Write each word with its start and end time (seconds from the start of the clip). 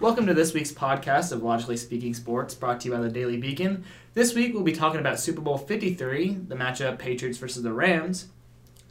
Welcome 0.00 0.26
to 0.26 0.34
this 0.34 0.52
week's 0.52 0.72
podcast 0.72 1.30
of 1.30 1.42
Logically 1.42 1.76
Speaking 1.76 2.14
Sports, 2.14 2.52
brought 2.52 2.80
to 2.80 2.88
you 2.88 2.94
by 2.94 3.00
the 3.00 3.08
Daily 3.08 3.36
Beacon. 3.36 3.84
This 4.12 4.34
week 4.34 4.52
we'll 4.52 4.64
be 4.64 4.72
talking 4.72 4.98
about 4.98 5.20
Super 5.20 5.40
Bowl 5.40 5.56
53, 5.56 6.34
the 6.48 6.56
matchup 6.56 6.98
Patriots 6.98 7.38
versus 7.38 7.62
the 7.62 7.72
Rams. 7.72 8.26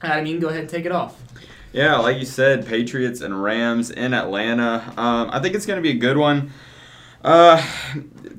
Adam, 0.01 0.25
you 0.25 0.33
can 0.33 0.41
go 0.41 0.47
ahead 0.47 0.61
and 0.61 0.69
take 0.69 0.85
it 0.85 0.91
off. 0.93 1.21
Yeah, 1.73 1.97
like 1.97 2.17
you 2.17 2.25
said, 2.25 2.65
Patriots 2.65 3.19
and 3.21 3.43
Rams 3.43 3.91
in 3.91 4.13
Atlanta. 4.13 4.93
Um, 4.97 5.29
I 5.31 5.39
think 5.39 5.55
it's 5.55 5.65
going 5.65 5.77
to 5.77 5.83
be 5.83 5.91
a 5.91 5.99
good 5.99 6.17
one. 6.17 6.51
Uh, 7.21 7.61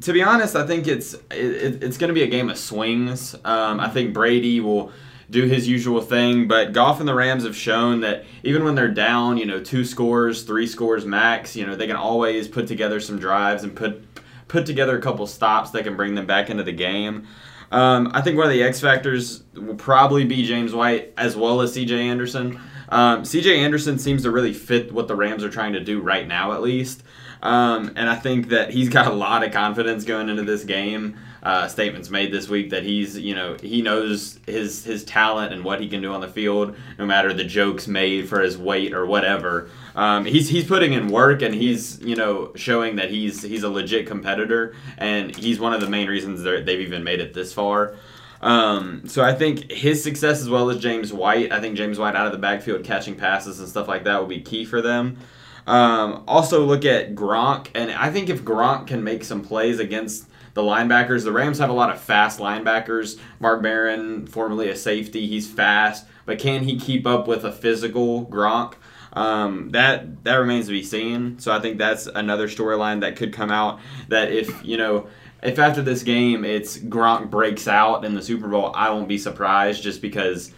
to 0.00 0.12
be 0.12 0.22
honest, 0.22 0.56
I 0.56 0.66
think 0.66 0.86
it's 0.88 1.14
it, 1.30 1.82
it's 1.82 1.98
going 1.98 2.08
to 2.08 2.14
be 2.14 2.22
a 2.22 2.28
game 2.28 2.48
of 2.48 2.58
swings. 2.58 3.34
Um, 3.44 3.78
I 3.78 3.88
think 3.88 4.14
Brady 4.14 4.60
will 4.60 4.90
do 5.30 5.44
his 5.44 5.68
usual 5.68 6.00
thing. 6.00 6.48
But 6.48 6.72
Goff 6.72 7.00
and 7.00 7.08
the 7.08 7.14
Rams 7.14 7.44
have 7.44 7.56
shown 7.56 8.00
that 8.00 8.24
even 8.42 8.64
when 8.64 8.74
they're 8.74 8.88
down, 8.88 9.36
you 9.36 9.46
know, 9.46 9.62
two 9.62 9.84
scores, 9.84 10.42
three 10.42 10.66
scores 10.66 11.04
max, 11.04 11.56
you 11.56 11.66
know, 11.66 11.74
they 11.74 11.86
can 11.86 11.96
always 11.96 12.48
put 12.48 12.66
together 12.66 13.00
some 13.00 13.18
drives 13.18 13.64
and 13.64 13.74
put 13.74 14.04
put 14.48 14.66
together 14.66 14.96
a 14.96 15.00
couple 15.00 15.26
stops 15.26 15.70
that 15.70 15.84
can 15.84 15.96
bring 15.96 16.14
them 16.14 16.26
back 16.26 16.50
into 16.50 16.62
the 16.62 16.72
game. 16.72 17.26
Um, 17.72 18.10
I 18.14 18.20
think 18.20 18.36
one 18.36 18.46
of 18.46 18.52
the 18.52 18.62
X 18.62 18.80
factors 18.80 19.42
will 19.54 19.74
probably 19.74 20.24
be 20.24 20.46
James 20.46 20.72
White 20.72 21.12
as 21.16 21.36
well 21.36 21.60
as 21.60 21.72
C.J. 21.72 22.08
Anderson. 22.08 22.60
Um, 22.90 23.24
C.J. 23.24 23.58
Anderson 23.58 23.98
seems 23.98 24.22
to 24.22 24.30
really 24.30 24.52
fit 24.52 24.92
what 24.92 25.08
the 25.08 25.16
Rams 25.16 25.42
are 25.42 25.50
trying 25.50 25.72
to 25.72 25.80
do 25.80 26.00
right 26.00 26.28
now, 26.28 26.52
at 26.52 26.62
least. 26.62 27.02
Um, 27.42 27.92
and 27.96 28.08
I 28.08 28.14
think 28.14 28.48
that 28.48 28.70
he's 28.70 28.88
got 28.88 29.06
a 29.06 29.12
lot 29.12 29.44
of 29.44 29.52
confidence 29.52 30.04
going 30.04 30.28
into 30.28 30.44
this 30.44 30.64
game 30.64 31.16
uh, 31.44 31.68
statements 31.68 32.08
made 32.08 32.32
this 32.32 32.48
week 32.48 32.70
that 32.70 32.82
he's 32.82 33.18
you 33.18 33.34
know 33.34 33.54
he 33.60 33.82
knows 33.82 34.40
his 34.46 34.84
his 34.84 35.04
talent 35.04 35.52
and 35.52 35.62
what 35.62 35.80
he 35.80 35.88
can 35.88 36.00
do 36.00 36.12
on 36.12 36.20
the 36.20 36.28
field, 36.28 36.74
no 36.98 37.04
matter 37.04 37.32
the 37.34 37.44
jokes 37.44 37.86
made 37.86 38.28
for 38.28 38.40
his 38.40 38.56
weight 38.56 38.94
or 38.94 39.04
whatever. 39.04 39.68
Um, 39.94 40.24
he's 40.24 40.48
he's 40.48 40.66
putting 40.66 40.94
in 40.94 41.08
work 41.08 41.42
and 41.42 41.54
he's 41.54 42.00
you 42.00 42.16
know 42.16 42.52
showing 42.56 42.96
that 42.96 43.10
he's 43.10 43.42
he's 43.42 43.62
a 43.62 43.68
legit 43.68 44.06
competitor 44.06 44.74
and 44.96 45.36
he's 45.36 45.60
one 45.60 45.74
of 45.74 45.80
the 45.80 45.88
main 45.88 46.08
reasons 46.08 46.42
they've 46.42 46.80
even 46.80 47.04
made 47.04 47.20
it 47.20 47.34
this 47.34 47.52
far. 47.52 47.94
Um, 48.40 49.02
so 49.06 49.22
I 49.22 49.34
think 49.34 49.70
his 49.70 50.02
success 50.02 50.40
as 50.40 50.48
well 50.48 50.70
as 50.70 50.78
James 50.78 51.12
White. 51.12 51.52
I 51.52 51.60
think 51.60 51.76
James 51.76 51.98
White 51.98 52.16
out 52.16 52.26
of 52.26 52.32
the 52.32 52.38
backfield 52.38 52.84
catching 52.84 53.16
passes 53.16 53.60
and 53.60 53.68
stuff 53.68 53.88
like 53.88 54.04
that 54.04 54.18
will 54.18 54.28
be 54.28 54.40
key 54.40 54.64
for 54.64 54.80
them. 54.80 55.18
Um, 55.66 56.24
also 56.28 56.64
look 56.64 56.84
at 56.84 57.14
Gronk, 57.14 57.68
and 57.74 57.90
I 57.90 58.10
think 58.10 58.28
if 58.28 58.42
Gronk 58.44 58.86
can 58.86 59.02
make 59.02 59.24
some 59.24 59.42
plays 59.42 59.78
against 59.78 60.26
the 60.54 60.62
linebackers. 60.62 61.24
The 61.24 61.32
Rams 61.32 61.58
have 61.58 61.70
a 61.70 61.74
lot 61.74 61.90
of 61.90 62.00
fast 62.00 62.38
linebackers. 62.38 63.18
Mark 63.40 63.62
Barron, 63.62 64.26
formerly 64.26 64.70
a 64.70 64.76
safety, 64.76 65.26
he's 65.26 65.50
fast, 65.50 66.06
but 66.24 66.38
can 66.38 66.64
he 66.64 66.78
keep 66.78 67.06
up 67.06 67.28
with 67.28 67.44
a 67.44 67.52
physical 67.52 68.24
Gronk? 68.26 68.74
Um, 69.12 69.70
that 69.70 70.24
that 70.24 70.36
remains 70.36 70.66
to 70.66 70.72
be 70.72 70.82
seen. 70.82 71.38
So 71.38 71.52
I 71.52 71.60
think 71.60 71.78
that's 71.78 72.06
another 72.06 72.48
storyline 72.48 73.00
that 73.00 73.16
could 73.16 73.32
come 73.32 73.50
out. 73.50 73.80
That 74.08 74.32
if 74.32 74.64
you 74.64 74.76
know 74.76 75.06
if 75.42 75.58
after 75.58 75.82
this 75.82 76.02
game 76.02 76.44
it's 76.44 76.78
Gronk 76.78 77.30
breaks 77.30 77.68
out 77.68 78.04
in 78.04 78.14
the 78.14 78.22
Super 78.22 78.48
Bowl, 78.48 78.72
I 78.74 78.90
won't 78.90 79.08
be 79.08 79.18
surprised 79.18 79.82
just 79.82 80.02
because 80.02 80.52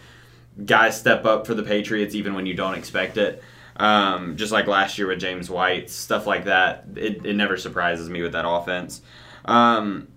guys 0.64 0.98
step 0.98 1.26
up 1.26 1.46
for 1.46 1.54
the 1.54 1.62
Patriots 1.62 2.14
even 2.14 2.34
when 2.34 2.46
you 2.46 2.54
don't 2.54 2.74
expect 2.74 3.18
it. 3.18 3.42
Um, 3.78 4.38
just 4.38 4.52
like 4.52 4.66
last 4.66 4.96
year 4.96 5.08
with 5.08 5.20
James 5.20 5.50
White, 5.50 5.90
stuff 5.90 6.26
like 6.26 6.44
that. 6.46 6.84
It, 6.96 7.26
it 7.26 7.34
never 7.34 7.58
surprises 7.58 8.08
me 8.08 8.22
with 8.22 8.32
that 8.32 8.48
offense. 8.48 9.02
Um, 9.46 10.08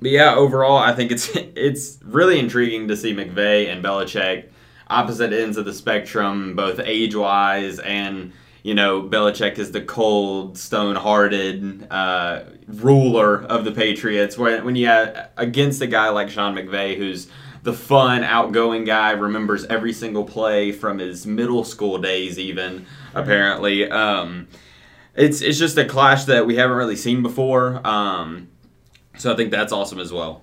but 0.00 0.10
yeah, 0.10 0.34
overall, 0.34 0.78
I 0.78 0.94
think 0.94 1.10
it's 1.10 1.30
it's 1.34 1.98
really 2.04 2.38
intriguing 2.38 2.88
to 2.88 2.96
see 2.96 3.14
McVay 3.14 3.70
and 3.72 3.84
Belichick 3.84 4.50
opposite 4.90 5.32
ends 5.32 5.56
of 5.56 5.64
the 5.64 5.72
spectrum, 5.72 6.56
both 6.56 6.80
age 6.80 7.14
wise 7.14 7.78
and 7.78 8.32
you 8.62 8.74
know 8.74 9.02
Belichick 9.02 9.58
is 9.58 9.70
the 9.70 9.80
cold, 9.80 10.58
stone-hearted 10.58 11.86
uh, 11.90 12.42
ruler 12.66 13.42
of 13.44 13.64
the 13.64 13.72
Patriots. 13.72 14.36
When 14.36 14.64
when 14.64 14.76
you 14.76 14.86
have 14.86 15.30
against 15.36 15.80
a 15.80 15.86
guy 15.86 16.10
like 16.10 16.28
Sean 16.28 16.54
McVay, 16.54 16.96
who's 16.96 17.28
the 17.62 17.72
fun, 17.72 18.24
outgoing 18.24 18.84
guy, 18.84 19.12
remembers 19.12 19.64
every 19.66 19.92
single 19.92 20.24
play 20.24 20.72
from 20.72 20.98
his 20.98 21.26
middle 21.26 21.62
school 21.62 21.98
days, 21.98 22.38
even 22.38 22.86
apparently. 23.14 23.88
Um, 23.90 24.48
it's 25.20 25.40
it's 25.40 25.58
just 25.58 25.76
a 25.76 25.84
clash 25.84 26.24
that 26.24 26.46
we 26.46 26.56
haven't 26.56 26.76
really 26.76 26.96
seen 26.96 27.22
before. 27.22 27.86
Um, 27.86 28.48
so 29.16 29.32
I 29.32 29.36
think 29.36 29.50
that's 29.50 29.72
awesome 29.72 30.00
as 30.00 30.12
well. 30.12 30.42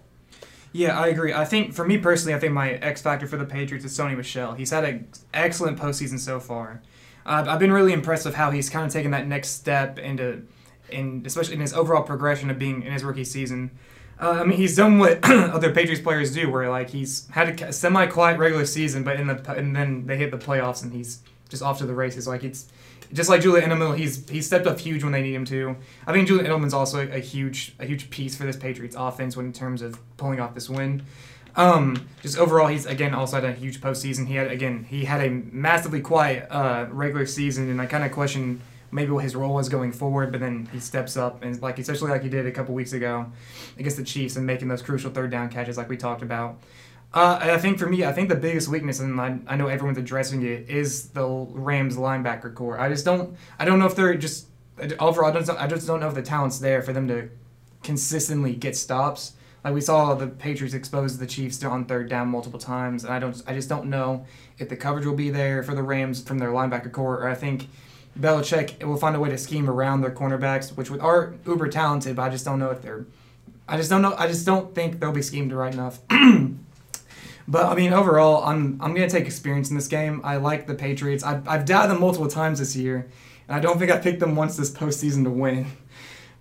Yeah, 0.71 0.99
I 0.99 1.07
agree. 1.07 1.33
I 1.33 1.45
think 1.45 1.73
for 1.73 1.85
me 1.87 1.97
personally, 1.97 2.35
I 2.35 2.39
think 2.39 2.53
my 2.53 2.73
X 2.73 3.01
factor 3.01 3.25
for 3.25 3.37
the 3.37 3.45
Patriots 3.45 3.85
is 3.85 3.97
Sony 3.97 4.15
Michel. 4.15 4.53
He's 4.53 4.69
had 4.69 4.83
an 4.83 5.07
excellent 5.33 5.79
postseason 5.79 6.19
so 6.19 6.39
far. 6.39 6.81
I've 7.25 7.59
been 7.59 7.73
really 7.73 7.91
impressed 7.91 8.25
with 8.25 8.35
how 8.35 8.51
he's 8.51 8.69
kind 8.69 8.85
of 8.85 8.93
taken 8.93 9.11
that 9.11 9.27
next 9.27 9.49
step 9.49 9.99
into, 9.99 10.43
in 10.89 11.23
especially 11.25 11.55
in 11.55 11.59
his 11.59 11.73
overall 11.73 12.03
progression 12.03 12.49
of 12.49 12.57
being 12.57 12.83
in 12.83 12.93
his 12.93 13.03
rookie 13.03 13.25
season. 13.25 13.71
Uh, 14.19 14.31
I 14.31 14.43
mean, 14.45 14.57
he's 14.57 14.75
done 14.75 14.97
what 14.97 15.19
other 15.29 15.73
Patriots 15.73 16.01
players 16.01 16.33
do, 16.33 16.49
where 16.49 16.69
like 16.69 16.89
he's 16.89 17.27
had 17.31 17.61
a 17.61 17.73
semi-quiet 17.73 18.39
regular 18.39 18.65
season, 18.65 19.03
but 19.03 19.19
in 19.19 19.27
the 19.27 19.51
and 19.51 19.75
then 19.75 20.07
they 20.07 20.17
hit 20.17 20.31
the 20.31 20.37
playoffs 20.37 20.83
and 20.83 20.93
he's 20.93 21.21
just 21.49 21.61
off 21.61 21.79
to 21.79 21.85
the 21.85 21.93
races. 21.93 22.27
Like 22.27 22.43
it's 22.43 22.67
just 23.13 23.29
like 23.29 23.41
Julian 23.41 23.69
Edelman, 23.69 23.97
he's 23.97 24.29
he's 24.29 24.45
stepped 24.45 24.67
up 24.67 24.79
huge 24.79 25.03
when 25.03 25.13
they 25.13 25.21
need 25.21 25.33
him 25.33 25.45
to. 25.45 25.75
I 26.05 26.13
think 26.13 26.27
Julian 26.27 26.49
Edelman's 26.49 26.73
also 26.73 26.99
a, 26.99 27.17
a 27.17 27.19
huge 27.19 27.75
a 27.79 27.85
huge 27.85 28.09
piece 28.09 28.35
for 28.35 28.45
this 28.45 28.55
Patriots 28.55 28.95
offense 28.97 29.37
when 29.37 29.47
in 29.47 29.53
terms 29.53 29.81
of 29.81 29.99
pulling 30.17 30.39
off 30.39 30.53
this 30.53 30.69
win. 30.69 31.03
Um, 31.55 32.07
just 32.21 32.37
overall, 32.37 32.67
he's 32.67 32.85
again 32.85 33.13
also 33.13 33.41
had 33.41 33.45
a 33.45 33.53
huge 33.53 33.81
postseason. 33.81 34.27
He 34.27 34.35
had 34.35 34.51
again 34.51 34.85
he 34.87 35.05
had 35.05 35.21
a 35.21 35.29
massively 35.29 36.01
quiet 36.01 36.47
uh, 36.51 36.85
regular 36.89 37.25
season, 37.25 37.69
and 37.69 37.81
I 37.81 37.87
kind 37.87 38.03
of 38.03 38.11
question 38.11 38.61
maybe 38.91 39.11
what 39.11 39.23
his 39.23 39.35
role 39.35 39.55
was 39.55 39.67
going 39.67 39.91
forward. 39.91 40.31
But 40.31 40.39
then 40.39 40.69
he 40.71 40.79
steps 40.79 41.17
up 41.17 41.43
and 41.43 41.59
like 41.61 41.79
especially 41.79 42.11
like 42.11 42.23
he 42.23 42.29
did 42.29 42.45
a 42.45 42.51
couple 42.51 42.75
weeks 42.75 42.93
ago 42.93 43.31
against 43.77 43.97
the 43.97 44.03
Chiefs 44.03 44.35
and 44.35 44.45
making 44.45 44.67
those 44.67 44.81
crucial 44.81 45.11
third 45.11 45.31
down 45.31 45.49
catches 45.49 45.77
like 45.77 45.89
we 45.89 45.97
talked 45.97 46.21
about. 46.21 46.57
Uh, 47.13 47.39
I 47.41 47.57
think 47.57 47.79
for 47.79 47.87
me, 47.87 48.03
I 48.03 48.11
think 48.11 48.29
the 48.29 48.35
biggest 48.35 48.67
weakness, 48.67 48.99
and 48.99 49.19
I, 49.19 49.39
I 49.47 49.55
know 49.55 49.67
everyone's 49.67 49.97
addressing 49.97 50.43
it, 50.43 50.69
is 50.69 51.09
the 51.09 51.25
Rams 51.25 51.95
linebacker 51.95 52.53
corps. 52.53 52.79
I 52.79 52.89
just 52.89 53.05
don't, 53.05 53.35
I 53.57 53.65
don't 53.65 53.79
know 53.79 53.85
if 53.85 53.95
they're 53.95 54.15
just 54.15 54.47
overall. 54.99 55.35
I, 55.35 55.63
I 55.63 55.67
just 55.67 55.87
don't 55.87 55.99
know 55.99 56.09
if 56.09 56.15
the 56.15 56.21
talent's 56.21 56.59
there 56.59 56.81
for 56.81 56.93
them 56.93 57.07
to 57.07 57.29
consistently 57.81 58.55
get 58.55 58.75
stops. 58.75 59.33
Like 59.63 59.73
we 59.73 59.81
saw 59.81 60.13
the 60.13 60.27
Patriots 60.27 60.75
expose 60.75 61.17
the 61.17 61.25
Chiefs 61.25 61.63
on 61.63 61.85
third 61.85 62.09
down 62.09 62.27
multiple 62.27 62.59
times, 62.59 63.03
and 63.03 63.13
I 63.13 63.19
don't, 63.19 63.41
I 63.47 63.53
just 63.53 63.69
don't 63.69 63.89
know 63.89 64.25
if 64.59 64.69
the 64.69 64.75
coverage 64.75 65.05
will 65.05 65.15
be 65.15 65.29
there 65.29 65.63
for 65.63 65.73
the 65.73 65.83
Rams 65.83 66.21
from 66.21 66.37
their 66.37 66.49
linebacker 66.49 66.91
corps, 66.91 67.19
or 67.19 67.29
I 67.29 67.35
think 67.35 67.67
Belichick 68.19 68.83
will 68.83 68.97
find 68.97 69.15
a 69.15 69.19
way 69.19 69.29
to 69.29 69.37
scheme 69.37 69.69
around 69.69 70.01
their 70.01 70.11
cornerbacks, 70.11 70.75
which 70.75 70.91
are 70.91 71.35
uber 71.45 71.67
talented, 71.67 72.15
but 72.15 72.23
I 72.23 72.29
just 72.29 72.45
don't 72.45 72.59
know 72.59 72.69
if 72.69 72.81
they're. 72.81 73.05
I 73.67 73.77
just 73.77 73.89
don't 73.89 74.01
know. 74.01 74.15
I 74.17 74.27
just 74.27 74.45
don't 74.45 74.73
think 74.73 74.99
they'll 74.99 75.11
be 75.11 75.21
schemed 75.21 75.51
right 75.51 75.73
enough. 75.73 75.99
But 77.47 77.65
I 77.65 77.75
mean, 77.75 77.93
overall, 77.93 78.43
I'm 78.43 78.79
I'm 78.81 78.93
gonna 78.93 79.09
take 79.09 79.25
experience 79.25 79.69
in 79.69 79.75
this 79.75 79.87
game. 79.87 80.21
I 80.23 80.37
like 80.37 80.67
the 80.67 80.75
Patriots. 80.75 81.23
I've 81.23 81.47
I've 81.47 81.65
doubted 81.65 81.91
them 81.91 82.01
multiple 82.01 82.27
times 82.27 82.59
this 82.59 82.75
year, 82.75 83.07
and 83.47 83.55
I 83.55 83.59
don't 83.59 83.79
think 83.79 83.89
I 83.89 83.97
picked 83.97 84.19
them 84.19 84.35
once 84.35 84.57
this 84.57 84.69
postseason 84.69 85.23
to 85.23 85.29
win. 85.29 85.67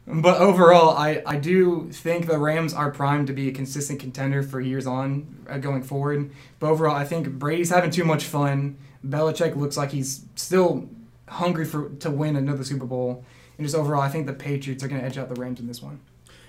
But 0.09 0.41
overall, 0.41 0.97
I, 0.97 1.21
I 1.27 1.37
do 1.37 1.91
think 1.91 2.28
the 2.28 2.39
Rams 2.39 2.72
are 2.72 2.93
primed 2.93 3.27
to 3.27 3.33
be 3.33 3.49
a 3.49 3.53
consistent 3.53 3.99
contender 3.99 4.41
for 4.41 4.61
years 4.61 4.87
on 4.87 5.44
uh, 5.50 5.59
going 5.59 5.83
forward. 5.83 6.31
But 6.61 6.71
overall, 6.71 6.94
I 6.94 7.05
think 7.05 7.28
Brady's 7.28 7.71
having 7.71 7.91
too 7.91 8.05
much 8.05 8.23
fun. 8.23 8.78
Belichick 9.05 9.56
looks 9.56 9.77
like 9.77 9.91
he's 9.91 10.25
still 10.37 10.88
hungry 11.27 11.65
for 11.65 11.88
to 11.88 12.09
win 12.09 12.37
another 12.37 12.62
Super 12.62 12.87
Bowl. 12.87 13.25
And 13.59 13.67
just 13.67 13.75
overall, 13.75 14.00
I 14.00 14.09
think 14.09 14.28
the 14.28 14.33
Patriots 14.33 14.84
are 14.84 14.87
going 14.87 15.00
to 15.00 15.05
edge 15.05 15.19
out 15.19 15.28
the 15.28 15.41
Rams 15.41 15.59
in 15.59 15.67
this 15.67 15.83
one. 15.83 15.99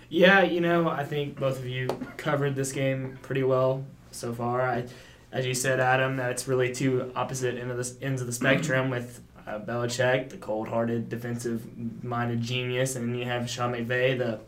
Yeah, 0.07 0.43
you 0.43 0.61
know, 0.61 0.87
I 0.87 1.03
think 1.03 1.39
both 1.39 1.57
of 1.57 1.65
you 1.65 1.87
covered 2.17 2.53
this 2.53 2.71
game 2.71 3.17
pretty 3.23 3.41
well 3.41 3.83
so 4.17 4.33
far. 4.33 4.61
I, 4.61 4.85
as 5.31 5.45
you 5.45 5.53
said, 5.53 5.79
Adam, 5.79 6.17
that 6.17 6.31
it's 6.31 6.47
really 6.47 6.73
two 6.73 7.11
opposite 7.15 7.57
end 7.57 7.71
of 7.71 7.77
the, 7.77 8.05
ends 8.05 8.21
of 8.21 8.27
the 8.27 8.33
spectrum 8.33 8.89
with 8.89 9.21
uh, 9.45 9.59
Belichick, 9.59 10.29
the 10.29 10.37
cold-hearted, 10.37 11.09
defensive-minded 11.09 12.41
genius, 12.41 12.95
and 12.95 13.09
then 13.09 13.19
you 13.19 13.25
have 13.25 13.49
Sean 13.49 13.73
McVay, 13.73 14.17
the 14.17 14.39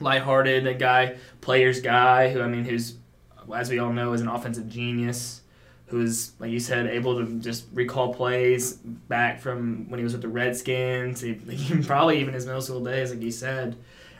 light-hearted 0.00 0.78
guy, 0.78 1.16
players 1.40 1.80
guy, 1.80 2.30
who 2.30 2.42
I 2.42 2.48
mean, 2.48 2.64
who's 2.64 2.96
as 3.54 3.70
we 3.70 3.78
all 3.78 3.92
know 3.92 4.12
is 4.12 4.20
an 4.20 4.28
offensive 4.28 4.68
genius, 4.68 5.42
who's 5.86 6.32
like 6.40 6.50
you 6.50 6.60
said, 6.60 6.86
able 6.86 7.24
to 7.24 7.38
just 7.38 7.66
recall 7.72 8.12
plays 8.12 8.74
back 8.74 9.40
from 9.40 9.88
when 9.88 9.98
he 9.98 10.04
was 10.04 10.12
with 10.12 10.22
the 10.22 10.28
Redskins, 10.28 11.20
he, 11.20 11.34
probably 11.82 12.20
even 12.20 12.34
his 12.34 12.46
middle 12.46 12.60
school 12.62 12.84
days, 12.84 13.10
like 13.10 13.22
you 13.22 13.30
said. 13.30 13.76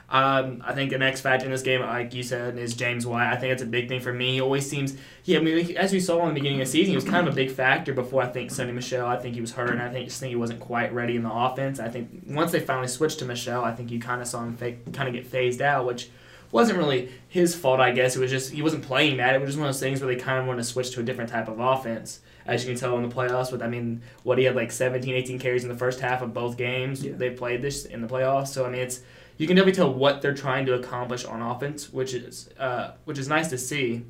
Um, 0.08 0.62
I 0.64 0.72
think 0.72 0.90
the 0.90 0.98
next 0.98 1.22
factor 1.22 1.46
in 1.46 1.50
this 1.50 1.62
game, 1.62 1.80
like 1.80 2.14
you 2.14 2.22
said, 2.22 2.56
is 2.58 2.74
James 2.74 3.04
White. 3.04 3.28
I 3.32 3.36
think 3.36 3.50
that's 3.50 3.62
a 3.62 3.66
big 3.66 3.88
thing 3.88 4.00
for 4.00 4.12
me. 4.12 4.34
He 4.34 4.40
always 4.40 4.68
seems, 4.70 4.96
yeah, 5.24 5.38
I 5.38 5.42
mean, 5.42 5.76
as 5.76 5.92
we 5.92 5.98
saw 5.98 6.22
in 6.22 6.28
the 6.28 6.34
beginning 6.34 6.60
of 6.60 6.66
the 6.68 6.70
season, 6.70 6.90
he 6.90 6.94
was 6.94 7.04
kind 7.04 7.26
of 7.26 7.32
a 7.32 7.36
big 7.36 7.50
factor 7.50 7.92
before 7.92 8.22
I 8.22 8.28
think 8.28 8.50
Sony 8.52 8.72
Michel. 8.72 9.04
I 9.06 9.16
think 9.16 9.34
he 9.34 9.40
was 9.40 9.52
hurt, 9.52 9.70
and 9.70 9.82
I 9.82 9.90
think 9.90 10.06
just 10.06 10.20
think 10.20 10.30
he 10.30 10.36
wasn't 10.36 10.60
quite 10.60 10.94
ready 10.94 11.16
in 11.16 11.24
the 11.24 11.32
offense. 11.32 11.80
I 11.80 11.88
think 11.88 12.22
once 12.28 12.52
they 12.52 12.60
finally 12.60 12.86
switched 12.86 13.18
to 13.18 13.24
Michel, 13.24 13.64
I 13.64 13.74
think 13.74 13.90
you 13.90 13.98
kind 13.98 14.22
of 14.22 14.28
saw 14.28 14.44
him 14.44 14.56
kind 14.92 15.08
of 15.08 15.12
get 15.14 15.26
phased 15.26 15.60
out, 15.60 15.86
which 15.86 16.08
wasn't 16.52 16.78
really 16.78 17.10
his 17.28 17.56
fault, 17.56 17.80
I 17.80 17.90
guess. 17.90 18.14
It 18.14 18.20
was 18.20 18.30
just 18.30 18.52
he 18.52 18.62
wasn't 18.62 18.84
playing 18.84 19.16
that. 19.16 19.34
It 19.34 19.40
was 19.40 19.48
just 19.48 19.58
one 19.58 19.68
of 19.68 19.74
those 19.74 19.80
things 19.80 20.00
where 20.00 20.14
they 20.14 20.20
kind 20.20 20.38
of 20.38 20.46
wanted 20.46 20.58
to 20.58 20.64
switch 20.68 20.92
to 20.92 21.00
a 21.00 21.02
different 21.02 21.30
type 21.30 21.48
of 21.48 21.58
offense. 21.58 22.20
as 22.46 22.64
you 22.64 22.70
can 22.70 22.78
tell 22.78 22.96
in 22.96 23.02
the 23.08 23.12
playoffs. 23.12 23.50
With 23.50 23.60
I 23.60 23.66
mean, 23.66 24.02
what 24.22 24.38
he 24.38 24.44
had 24.44 24.54
like 24.54 24.70
17, 24.70 25.12
18 25.12 25.40
carries 25.40 25.64
in 25.64 25.68
the 25.68 25.76
first 25.76 25.98
half 25.98 26.22
of 26.22 26.32
both 26.32 26.56
games 26.56 27.02
Yeah. 27.04 27.14
they 27.16 27.30
played 27.30 27.60
this 27.60 27.84
in 27.84 28.00
the 28.02 28.06
playoffs. 28.06 28.48
So 28.48 28.64
I 28.64 28.70
mean, 28.70 28.80
it's 28.82 29.00
you 29.38 29.46
can 29.46 29.56
definitely 29.56 29.76
tell 29.76 29.92
what 29.92 30.22
they're 30.22 30.34
trying 30.34 30.66
to 30.66 30.74
accomplish 30.74 31.24
on 31.24 31.42
offense, 31.42 31.92
which 31.92 32.14
is 32.14 32.48
uh, 32.58 32.92
which 33.04 33.18
is 33.18 33.28
nice 33.28 33.48
to 33.48 33.58
see. 33.58 34.04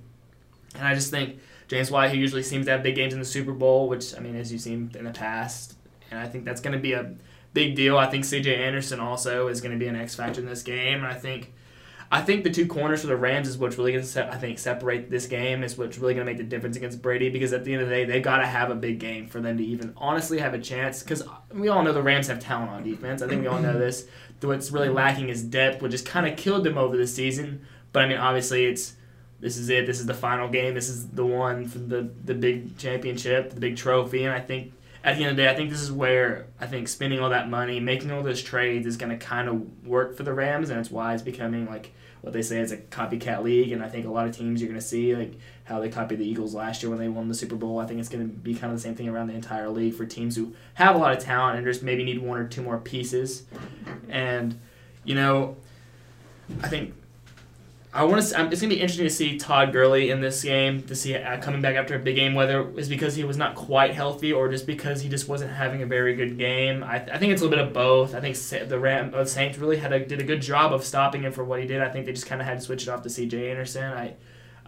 And 0.75 0.87
I 0.87 0.95
just 0.95 1.11
think 1.11 1.39
James 1.69 1.91
White, 1.91 2.11
who 2.11 2.19
usually 2.19 2.43
seems 2.43 2.67
to 2.67 2.73
have 2.73 2.83
big 2.83 2.95
games 2.95 3.13
in 3.13 3.19
the 3.19 3.25
Super 3.25 3.53
Bowl, 3.53 3.89
which 3.89 4.17
I 4.17 4.21
mean, 4.21 4.37
as 4.37 4.53
you've 4.53 4.61
seen 4.61 4.91
in 4.97 5.05
the 5.05 5.11
past, 5.11 5.77
and 6.11 6.21
I 6.21 6.29
think 6.29 6.45
that's 6.45 6.61
going 6.61 6.75
to 6.75 6.79
be 6.79 6.93
a 6.93 7.15
big 7.55 7.75
deal. 7.75 7.99
I 7.99 8.07
think 8.07 8.25
C.J. 8.25 8.55
Anderson 8.55 9.01
also 9.01 9.49
is 9.49 9.61
going 9.61 9.73
to 9.73 9.79
be 9.79 9.89
an 9.89 9.97
X 9.97 10.15
factor 10.15 10.41
in 10.41 10.47
this 10.47 10.63
game, 10.63 10.99
and 10.99 11.07
I 11.07 11.15
think. 11.15 11.53
I 12.11 12.21
think 12.21 12.45
the 12.45 12.51
two 12.51 12.67
corners 12.67 13.01
for 13.01 13.09
the 13.09 13.17
Rams 13.17 13.49
is 13.49 13.59
what's 13.59 13.77
really 13.79 13.93
going 13.93 14.05
to 14.05 14.09
se- 14.09 14.29
I 14.31 14.37
think 14.37 14.59
separate 14.59 15.11
this 15.11 15.27
game 15.27 15.65
is 15.65 15.77
what's 15.77 15.99
really 15.99 16.15
going 16.15 16.25
to 16.25 16.31
make 16.31 16.39
the 16.39 16.45
difference 16.45 16.77
against 16.77 17.03
Brady 17.03 17.31
because 17.31 17.53
at 17.53 17.65
the 17.65 17.73
end 17.73 17.83
of 17.83 17.89
the 17.89 17.95
day 17.95 18.05
they've 18.05 18.23
got 18.23 18.39
to 18.39 18.47
have 18.47 18.71
a 18.71 18.75
big 18.77 19.01
game 19.01 19.27
for 19.27 19.41
them 19.41 19.59
to 19.59 19.65
even 19.65 19.93
honestly 19.97 20.39
have 20.39 20.55
a 20.55 20.59
chance 20.59 21.03
because 21.03 21.23
uh, 21.23 21.29
we 21.53 21.69
all 21.69 21.83
know 21.83 21.93
the 21.93 22.03
Rams 22.03 22.29
have 22.29 22.39
talent 22.39 22.71
on 22.71 22.85
defense. 22.85 23.23
I 23.23 23.29
think 23.29 23.43
we 23.43 23.49
all 23.49 23.59
know 23.59 23.79
this. 23.79 24.07
What's 24.41 24.71
really 24.71 24.89
lacking 24.89 25.31
is 25.31 25.43
depth 25.43 25.83
which 25.83 25.93
has 25.93 26.03
kind 26.03 26.27
of 26.27 26.37
killed 26.37 26.63
them 26.65 26.79
over 26.79 26.97
the 26.97 27.07
season. 27.07 27.67
But 27.93 28.05
I 28.05 28.09
mean 28.09 28.19
obviously 28.19 28.67
it's 28.67 28.95
this 29.41 29.57
is 29.57 29.69
it. 29.69 29.87
This 29.87 29.99
is 29.99 30.07
the 30.07 30.15
final 30.15 30.49
game. 30.49 30.75
This 30.75 30.89
is 30.89 31.09
the 31.09 31.27
one 31.27 31.67
for 31.67 31.79
the 31.79 32.09
the 32.25 32.35
big 32.35 32.79
championship 32.79 33.51
the 33.51 33.61
big 33.61 33.77
trophy. 33.77 34.25
And 34.25 34.33
I 34.33 34.41
think 34.41 34.73
at 35.07 35.17
the 35.17 35.23
end 35.23 35.31
of 35.31 35.37
the 35.37 35.45
day, 35.45 35.49
I 35.49 35.55
think 35.55 35.71
this 35.71 35.81
is 35.81 35.93
where 35.93 36.49
I 36.61 36.67
think 36.67 36.89
spending 36.89 37.21
all 37.21 37.31
that 37.31 37.49
money, 37.49 37.79
making 37.79 38.11
all 38.11 38.25
those 38.25 38.43
trades 38.43 38.87
is 38.87 38.97
going 38.97 39.17
to 39.17 39.25
kind 39.25 39.49
of 39.49 39.87
work 39.87 40.17
for 40.17 40.25
the 40.25 40.33
Rams, 40.33 40.69
and 40.69 40.81
it's 40.81 40.91
why 40.91 41.15
it's 41.15 41.23
becoming 41.23 41.67
like 41.67 41.93
what 42.23 42.33
they 42.33 42.43
say 42.43 42.59
is 42.59 42.73
a 42.73 42.77
copycat 42.77 43.45
league. 43.45 43.71
And 43.71 43.85
I 43.85 43.89
think 43.89 44.05
a 44.05 44.11
lot 44.11 44.27
of 44.27 44.37
teams 44.37 44.61
you're 44.61 44.69
going 44.69 44.81
to 44.81 44.85
see 44.85 45.15
like 45.15 45.35
how 45.63 45.79
they 45.79 45.91
copied 45.91 46.19
the 46.19 46.29
Eagles 46.29 46.55
last 46.57 46.83
year 46.83 46.91
when 46.91 46.99
they 46.99 47.07
won 47.07 47.29
the 47.29 47.37
Super 47.37 47.55
Bowl. 47.55 47.79
I 47.79 47.87
think 47.87 48.01
it's 48.01 48.09
going 48.09 48.29
to 48.29 48.35
be 48.35 48.53
kind 48.53 48.73
of 48.73 48.79
the 48.79 48.83
same 48.83 48.97
thing 48.97 49.09
around 49.09 49.29
the 49.29 49.35
entire 49.35 49.69
league 49.69 49.95
for 49.95 50.05
teams 50.05 50.35
who 50.35 50.57
have 50.75 50.97
a 50.97 50.99
lot 50.99 51.17
of 51.17 51.23
talent 51.23 51.57
and 51.57 51.65
just 51.65 51.85
maybe 51.85 52.03
need 52.03 52.19
one 52.19 52.41
or 52.41 52.49
two 52.49 52.63
more 52.63 52.79
pieces. 52.79 53.45
And 54.09 54.59
you 55.05 55.15
know, 55.15 55.57
I 56.65 56.69
think 56.69 56.95
I 57.97 58.05
want 58.05 58.23
to. 58.23 58.49
It's 58.49 58.61
gonna 58.61 58.75
be 58.75 58.81
interesting 58.81 59.07
to 59.07 59.11
see 59.11 59.39
Todd 59.39 59.73
Gurley 59.73 60.11
in 60.11 60.21
this 60.21 60.43
game 60.43 60.83
to 60.83 60.95
see 60.95 61.17
uh, 61.17 61.41
coming 61.41 61.63
back 61.63 61.77
after 61.77 61.95
a 61.95 61.99
big 61.99 62.17
game, 62.17 62.35
whether 62.35 62.61
it 62.61 62.75
was 62.75 62.91
because 62.91 63.17
he 63.17 63.25
was 63.25 63.39
not 63.39 63.55
quite 63.55 63.95
healthy 63.95 64.35
or 64.35 64.51
just 64.51 64.67
because 64.67 65.01
he 65.01 65.09
just 65.09 65.29
wasn't 65.29 65.51
having 65.51 65.81
a 65.81 65.87
very 65.87 66.15
good 66.15 66.37
game. 66.37 66.85
I, 66.85 66.97
I 66.97 67.17
think 67.17 67.33
it's 67.33 67.41
a 67.41 67.47
little 67.47 67.57
bit 67.59 67.67
of 67.67 67.73
both. 67.73 68.15
I 68.15 68.21
think 68.21 68.37
Sa- 68.37 68.65
the 68.67 68.79
Ram 68.79 69.15
uh, 69.15 69.25
Saints 69.25 69.57
really 69.57 69.79
had 69.79 69.95
a, 69.95 70.05
did 70.05 70.21
a 70.21 70.25
good 70.25 70.43
job 70.43 70.75
of 70.75 70.85
stopping 70.85 71.23
him 71.23 71.33
for 71.33 71.43
what 71.43 71.59
he 71.59 71.67
did. 71.67 71.81
I 71.81 71.89
think 71.89 72.05
they 72.05 72.13
just 72.13 72.27
kind 72.27 72.43
of 72.43 72.47
had 72.47 72.59
to 72.59 72.61
switch 72.61 72.83
it 72.83 72.91
off 72.91 73.03
to 73.03 73.11
C.J. 73.11 73.51
Anderson. 73.51 73.93
I. 73.93 74.15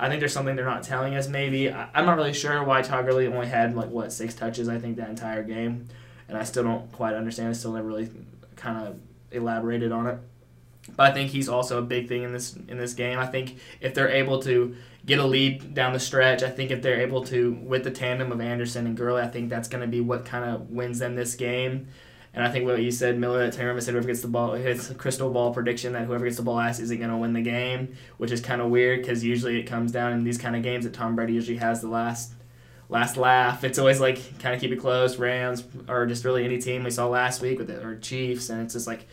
I 0.00 0.08
think 0.08 0.20
there's 0.20 0.32
something 0.32 0.54
they're 0.54 0.64
not 0.64 0.84
telling 0.84 1.16
us. 1.16 1.26
Maybe 1.26 1.72
I, 1.72 1.88
I'm 1.92 2.06
not 2.06 2.16
really 2.16 2.32
sure 2.32 2.62
why 2.62 2.82
Todd 2.82 3.04
Gurley 3.04 3.26
only 3.26 3.48
had 3.48 3.74
like 3.74 3.90
what 3.90 4.12
six 4.12 4.32
touches. 4.32 4.68
I 4.68 4.78
think 4.78 4.96
that 4.98 5.08
entire 5.08 5.42
game, 5.42 5.88
and 6.28 6.38
I 6.38 6.44
still 6.44 6.62
don't 6.62 6.92
quite 6.92 7.14
understand. 7.14 7.48
I 7.48 7.52
still 7.54 7.72
never 7.72 7.88
really 7.88 8.08
kind 8.54 8.86
of 8.86 9.00
elaborated 9.32 9.90
on 9.90 10.06
it. 10.06 10.18
But 10.96 11.10
I 11.10 11.14
think 11.14 11.30
he's 11.30 11.48
also 11.48 11.78
a 11.78 11.82
big 11.82 12.08
thing 12.08 12.22
in 12.22 12.32
this 12.32 12.56
in 12.68 12.78
this 12.78 12.94
game. 12.94 13.18
I 13.18 13.26
think 13.26 13.58
if 13.80 13.94
they're 13.94 14.10
able 14.10 14.40
to 14.42 14.74
get 15.06 15.18
a 15.18 15.24
lead 15.24 15.74
down 15.74 15.92
the 15.92 16.00
stretch, 16.00 16.42
I 16.42 16.50
think 16.50 16.70
if 16.70 16.82
they're 16.82 17.00
able 17.00 17.24
to 17.26 17.52
with 17.62 17.84
the 17.84 17.90
tandem 17.90 18.32
of 18.32 18.40
Anderson 18.40 18.86
and 18.86 18.96
Gurley, 18.96 19.22
I 19.22 19.28
think 19.28 19.48
that's 19.48 19.68
going 19.68 19.82
to 19.82 19.88
be 19.88 20.00
what 20.00 20.24
kind 20.24 20.44
of 20.44 20.70
wins 20.70 20.98
them 20.98 21.14
this 21.16 21.34
game. 21.34 21.88
And 22.34 22.46
I 22.46 22.50
think 22.50 22.66
what 22.66 22.80
you 22.80 22.90
said, 22.90 23.18
Miller 23.18 23.42
at 23.42 23.54
Terrama 23.54 23.80
said 23.80 23.92
whoever 23.92 24.06
gets 24.06 24.20
the 24.20 24.28
ball, 24.28 24.52
it's 24.52 24.90
a 24.90 24.94
crystal 24.94 25.30
ball 25.30 25.52
prediction 25.52 25.94
that 25.94 26.04
whoever 26.04 26.24
gets 26.24 26.36
the 26.36 26.42
ball 26.42 26.56
last 26.56 26.78
isn't 26.78 26.98
going 26.98 27.10
to 27.10 27.16
win 27.16 27.32
the 27.32 27.40
game, 27.40 27.96
which 28.18 28.30
is 28.30 28.40
kind 28.40 28.60
of 28.60 28.68
weird 28.68 29.00
because 29.00 29.24
usually 29.24 29.58
it 29.58 29.64
comes 29.64 29.90
down 29.90 30.12
in 30.12 30.24
these 30.24 30.38
kind 30.38 30.54
of 30.54 30.62
games 30.62 30.84
that 30.84 30.92
Tom 30.92 31.16
Brady 31.16 31.32
usually 31.32 31.56
has 31.56 31.80
the 31.80 31.88
last 31.88 32.32
last 32.90 33.16
laugh. 33.16 33.64
It's 33.64 33.78
always 33.78 34.00
like 34.00 34.38
kind 34.38 34.54
of 34.54 34.60
keep 34.60 34.72
it 34.72 34.76
close, 34.76 35.16
Rams 35.16 35.64
or 35.88 36.06
just 36.06 36.24
really 36.24 36.44
any 36.44 36.58
team 36.58 36.84
we 36.84 36.90
saw 36.90 37.08
last 37.08 37.40
week 37.40 37.58
with 37.58 37.70
it 37.70 37.84
or 37.84 37.98
Chiefs, 37.98 38.50
and 38.50 38.62
it's 38.62 38.74
just 38.74 38.86
like 38.86 39.06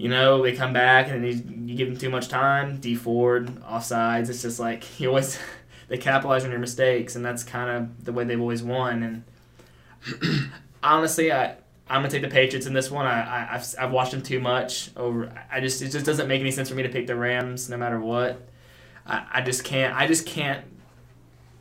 you 0.00 0.08
know, 0.08 0.42
they 0.42 0.56
come 0.56 0.72
back 0.72 1.08
and 1.10 1.26
you, 1.26 1.42
you 1.66 1.76
give 1.76 1.88
them 1.88 1.98
too 1.98 2.08
much 2.08 2.28
time. 2.28 2.78
Dee 2.80 2.94
Ford, 2.94 3.48
offsides. 3.60 4.30
It's 4.30 4.40
just 4.40 4.58
like 4.58 4.82
you 4.98 5.08
always 5.08 5.38
they 5.88 5.98
capitalize 5.98 6.42
on 6.42 6.50
your 6.50 6.58
mistakes, 6.58 7.16
and 7.16 7.24
that's 7.24 7.44
kind 7.44 7.68
of 7.68 8.06
the 8.06 8.10
way 8.10 8.24
they've 8.24 8.40
always 8.40 8.62
won. 8.62 9.24
And 10.08 10.50
honestly, 10.82 11.30
I 11.30 11.50
I'm 11.86 12.00
gonna 12.00 12.08
take 12.08 12.22
the 12.22 12.28
Patriots 12.28 12.66
in 12.66 12.72
this 12.72 12.90
one. 12.90 13.04
I, 13.04 13.20
I 13.20 13.54
I've, 13.56 13.74
I've 13.78 13.90
watched 13.90 14.12
them 14.12 14.22
too 14.22 14.40
much 14.40 14.90
over. 14.96 15.30
I 15.52 15.60
just 15.60 15.82
it 15.82 15.90
just 15.90 16.06
doesn't 16.06 16.28
make 16.28 16.40
any 16.40 16.50
sense 16.50 16.70
for 16.70 16.76
me 16.76 16.82
to 16.82 16.88
pick 16.88 17.06
the 17.06 17.14
Rams 17.14 17.68
no 17.68 17.76
matter 17.76 18.00
what. 18.00 18.40
I, 19.06 19.26
I 19.30 19.40
just 19.42 19.64
can't. 19.64 19.94
I 19.94 20.06
just 20.06 20.24
can't. 20.24 20.64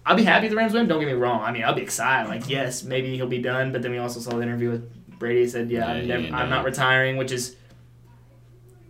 I'll 0.05 0.15
be 0.15 0.23
happy 0.23 0.45
if 0.45 0.51
the 0.51 0.55
Rams 0.55 0.71
win. 0.71 0.87
Don't 0.87 1.01
get 1.01 1.07
me 1.07 1.13
wrong. 1.13 1.41
I 1.41 1.51
mean, 1.51 1.65
I'll 1.65 1.75
be 1.75 1.81
excited. 1.81 2.29
Like, 2.29 2.49
yes, 2.49 2.83
maybe 2.83 3.17
he'll 3.17 3.27
be 3.27 3.41
done. 3.41 3.73
But 3.73 3.81
then 3.81 3.91
we 3.91 3.97
also 3.97 4.21
saw 4.21 4.31
the 4.37 4.43
interview 4.43 4.69
with 4.69 5.19
Brady. 5.19 5.41
He 5.41 5.47
said, 5.49 5.69
"Yeah, 5.69 5.79
Yeah, 5.79 5.91
I'm, 5.91 6.07
never, 6.07 6.23
ain't 6.23 6.35
I'm 6.35 6.49
not 6.49 6.63
retiring," 6.63 7.17
which 7.17 7.33
is 7.33 7.57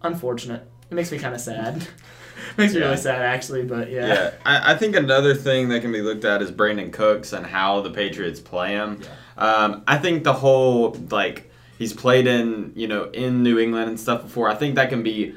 unfortunate. 0.01 0.67
It 0.89 0.93
makes 0.95 1.11
me 1.11 1.19
kind 1.19 1.35
of 1.35 1.41
sad. 1.41 1.85
makes 2.57 2.73
me 2.73 2.79
Yeah. 2.79 2.85
really 2.85 2.97
sad, 2.97 3.21
actually. 3.21 3.63
But 3.63 3.91
yeah, 3.91 4.07
Yeah, 4.07 4.31
I, 4.45 4.73
I 4.73 4.77
think 4.77 4.95
another 4.95 5.35
thing 5.35 5.69
that 5.69 5.81
can 5.81 5.91
be 5.91 6.01
looked 6.01 6.25
at 6.25 6.41
is 6.41 6.51
Brandin 6.51 6.91
Cooks 6.91 7.33
and 7.33 7.45
how 7.45 7.81
the 7.81 7.91
Patriots 7.91 8.39
play 8.39 8.71
him. 8.71 9.01
Um, 9.37 9.83
I 9.87 9.97
think 9.97 10.23
the 10.23 10.33
whole 10.33 10.91
like 11.11 11.49
he's 11.77 11.93
played 11.93 12.27
in 12.27 12.73
you 12.75 12.87
know 12.87 13.05
in 13.11 13.43
New 13.43 13.59
England 13.59 13.89
and 13.89 13.99
stuff 13.99 14.23
before. 14.23 14.49
I 14.49 14.55
think 14.55 14.75
that 14.75 14.89
can 14.89 15.03
be 15.03 15.35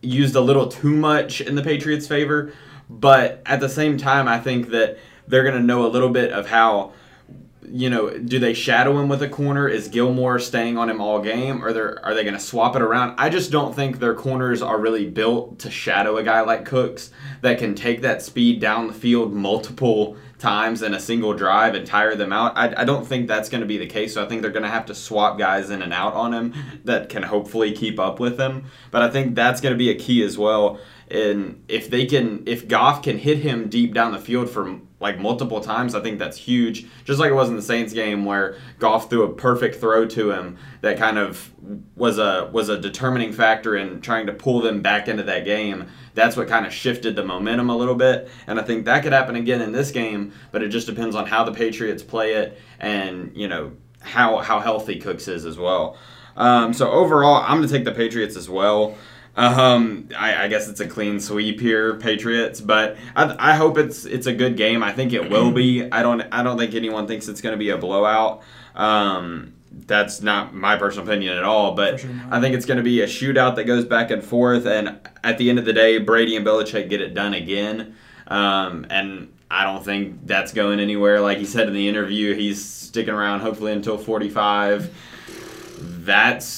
used 0.00 0.34
a 0.36 0.40
little 0.40 0.68
too 0.68 0.94
much 0.94 1.40
in 1.40 1.54
the 1.54 1.62
Patriots' 1.62 2.06
favor, 2.06 2.52
but 2.90 3.42
at 3.46 3.60
the 3.60 3.68
same 3.68 3.96
time, 3.98 4.28
I 4.28 4.38
think 4.38 4.68
that 4.70 4.98
they're 5.26 5.44
gonna 5.44 5.60
know 5.60 5.86
a 5.86 5.88
little 5.88 6.10
bit 6.10 6.30
of 6.32 6.46
how. 6.48 6.92
You 7.66 7.90
know, 7.90 8.16
do 8.18 8.38
they 8.38 8.54
shadow 8.54 8.98
him 8.98 9.08
with 9.08 9.22
a 9.22 9.28
corner? 9.28 9.68
Is 9.68 9.88
Gilmore 9.88 10.38
staying 10.38 10.76
on 10.76 10.90
him 10.90 11.00
all 11.00 11.20
game, 11.20 11.64
or 11.64 11.72
they're, 11.72 12.04
are 12.04 12.14
they 12.14 12.22
going 12.22 12.34
to 12.34 12.40
swap 12.40 12.76
it 12.76 12.82
around? 12.82 13.14
I 13.18 13.28
just 13.30 13.50
don't 13.50 13.74
think 13.74 13.98
their 13.98 14.14
corners 14.14 14.62
are 14.62 14.78
really 14.78 15.08
built 15.08 15.58
to 15.60 15.70
shadow 15.70 16.16
a 16.16 16.22
guy 16.22 16.40
like 16.42 16.64
Cooks 16.64 17.10
that 17.40 17.58
can 17.58 17.74
take 17.74 18.02
that 18.02 18.22
speed 18.22 18.60
down 18.60 18.86
the 18.86 18.94
field 18.94 19.32
multiple 19.32 20.16
times 20.38 20.82
in 20.82 20.92
a 20.92 21.00
single 21.00 21.32
drive 21.32 21.74
and 21.74 21.86
tire 21.86 22.14
them 22.14 22.32
out. 22.32 22.56
I, 22.56 22.82
I 22.82 22.84
don't 22.84 23.06
think 23.06 23.28
that's 23.28 23.48
going 23.48 23.62
to 23.62 23.66
be 23.66 23.78
the 23.78 23.86
case. 23.86 24.14
So 24.14 24.22
I 24.22 24.28
think 24.28 24.42
they're 24.42 24.50
going 24.50 24.64
to 24.64 24.68
have 24.68 24.86
to 24.86 24.94
swap 24.94 25.38
guys 25.38 25.70
in 25.70 25.80
and 25.80 25.92
out 25.92 26.12
on 26.12 26.34
him 26.34 26.54
that 26.84 27.08
can 27.08 27.22
hopefully 27.22 27.72
keep 27.72 27.98
up 27.98 28.20
with 28.20 28.38
him. 28.38 28.66
But 28.90 29.02
I 29.02 29.10
think 29.10 29.34
that's 29.34 29.60
going 29.60 29.72
to 29.72 29.78
be 29.78 29.90
a 29.90 29.94
key 29.94 30.22
as 30.22 30.36
well. 30.36 30.78
And 31.14 31.62
if 31.68 31.90
they 31.90 32.06
can, 32.06 32.42
if 32.46 32.66
Goff 32.66 33.02
can 33.02 33.18
hit 33.18 33.38
him 33.38 33.68
deep 33.68 33.94
down 33.94 34.10
the 34.10 34.18
field 34.18 34.50
for 34.50 34.80
like 34.98 35.20
multiple 35.20 35.60
times, 35.60 35.94
I 35.94 36.00
think 36.00 36.18
that's 36.18 36.36
huge. 36.36 36.86
Just 37.04 37.20
like 37.20 37.30
it 37.30 37.34
was 37.34 37.48
in 37.48 37.54
the 37.54 37.62
Saints 37.62 37.92
game 37.92 38.24
where 38.24 38.56
Goff 38.80 39.08
threw 39.08 39.22
a 39.22 39.32
perfect 39.32 39.76
throw 39.76 40.06
to 40.06 40.32
him 40.32 40.58
that 40.80 40.98
kind 40.98 41.18
of 41.18 41.52
was 41.94 42.18
a 42.18 42.50
was 42.52 42.68
a 42.68 42.80
determining 42.80 43.32
factor 43.32 43.76
in 43.76 44.00
trying 44.00 44.26
to 44.26 44.32
pull 44.32 44.60
them 44.60 44.82
back 44.82 45.06
into 45.06 45.22
that 45.22 45.44
game. 45.44 45.86
That's 46.14 46.36
what 46.36 46.48
kind 46.48 46.66
of 46.66 46.72
shifted 46.72 47.14
the 47.14 47.22
momentum 47.22 47.70
a 47.70 47.76
little 47.76 47.94
bit, 47.94 48.28
and 48.48 48.58
I 48.58 48.64
think 48.64 48.84
that 48.86 49.04
could 49.04 49.12
happen 49.12 49.36
again 49.36 49.62
in 49.62 49.70
this 49.70 49.92
game. 49.92 50.32
But 50.50 50.62
it 50.62 50.70
just 50.70 50.88
depends 50.88 51.14
on 51.14 51.26
how 51.26 51.44
the 51.44 51.52
Patriots 51.52 52.02
play 52.02 52.32
it, 52.32 52.58
and 52.80 53.30
you 53.36 53.46
know 53.46 53.70
how 54.00 54.38
how 54.38 54.58
healthy 54.58 54.98
Cooks 54.98 55.28
is 55.28 55.46
as 55.46 55.58
well. 55.58 55.96
Um, 56.36 56.72
so 56.72 56.90
overall, 56.90 57.44
I'm 57.46 57.62
to 57.62 57.68
take 57.68 57.84
the 57.84 57.92
Patriots 57.92 58.36
as 58.36 58.48
well. 58.48 58.96
Um, 59.36 60.08
I, 60.16 60.44
I 60.44 60.48
guess 60.48 60.68
it's 60.68 60.80
a 60.80 60.86
clean 60.86 61.18
sweep 61.18 61.60
here, 61.60 61.94
Patriots, 61.94 62.60
but 62.60 62.96
I, 63.16 63.52
I 63.52 63.56
hope 63.56 63.78
it's 63.78 64.04
it's 64.04 64.26
a 64.26 64.32
good 64.32 64.56
game. 64.56 64.82
I 64.82 64.92
think 64.92 65.12
it 65.12 65.28
will 65.28 65.50
be. 65.50 65.90
I 65.90 66.02
don't 66.02 66.22
I 66.32 66.42
don't 66.42 66.56
think 66.56 66.74
anyone 66.74 67.06
thinks 67.06 67.26
it's 67.26 67.40
going 67.40 67.52
to 67.52 67.58
be 67.58 67.70
a 67.70 67.76
blowout. 67.76 68.42
Um, 68.76 69.54
that's 69.86 70.22
not 70.22 70.54
my 70.54 70.76
personal 70.76 71.06
opinion 71.06 71.36
at 71.36 71.44
all, 71.44 71.74
but 71.74 72.00
sure. 72.00 72.10
I 72.30 72.40
think 72.40 72.54
it's 72.54 72.66
going 72.66 72.76
to 72.76 72.84
be 72.84 73.00
a 73.00 73.06
shootout 73.06 73.56
that 73.56 73.64
goes 73.64 73.84
back 73.84 74.10
and 74.10 74.22
forth. 74.22 74.66
And 74.66 75.00
at 75.22 75.38
the 75.38 75.50
end 75.50 75.58
of 75.58 75.64
the 75.64 75.72
day, 75.72 75.98
Brady 75.98 76.36
and 76.36 76.46
Belichick 76.46 76.88
get 76.88 77.00
it 77.00 77.14
done 77.14 77.34
again. 77.34 77.96
Um, 78.28 78.86
and 78.88 79.32
I 79.50 79.64
don't 79.64 79.84
think 79.84 80.26
that's 80.26 80.52
going 80.52 80.80
anywhere. 80.80 81.20
Like 81.20 81.38
he 81.38 81.44
said 81.44 81.66
in 81.66 81.74
the 81.74 81.88
interview, 81.88 82.34
he's 82.34 82.64
sticking 82.64 83.14
around 83.14 83.40
hopefully 83.40 83.72
until 83.72 83.98
45. 83.98 84.94
That's 85.78 86.48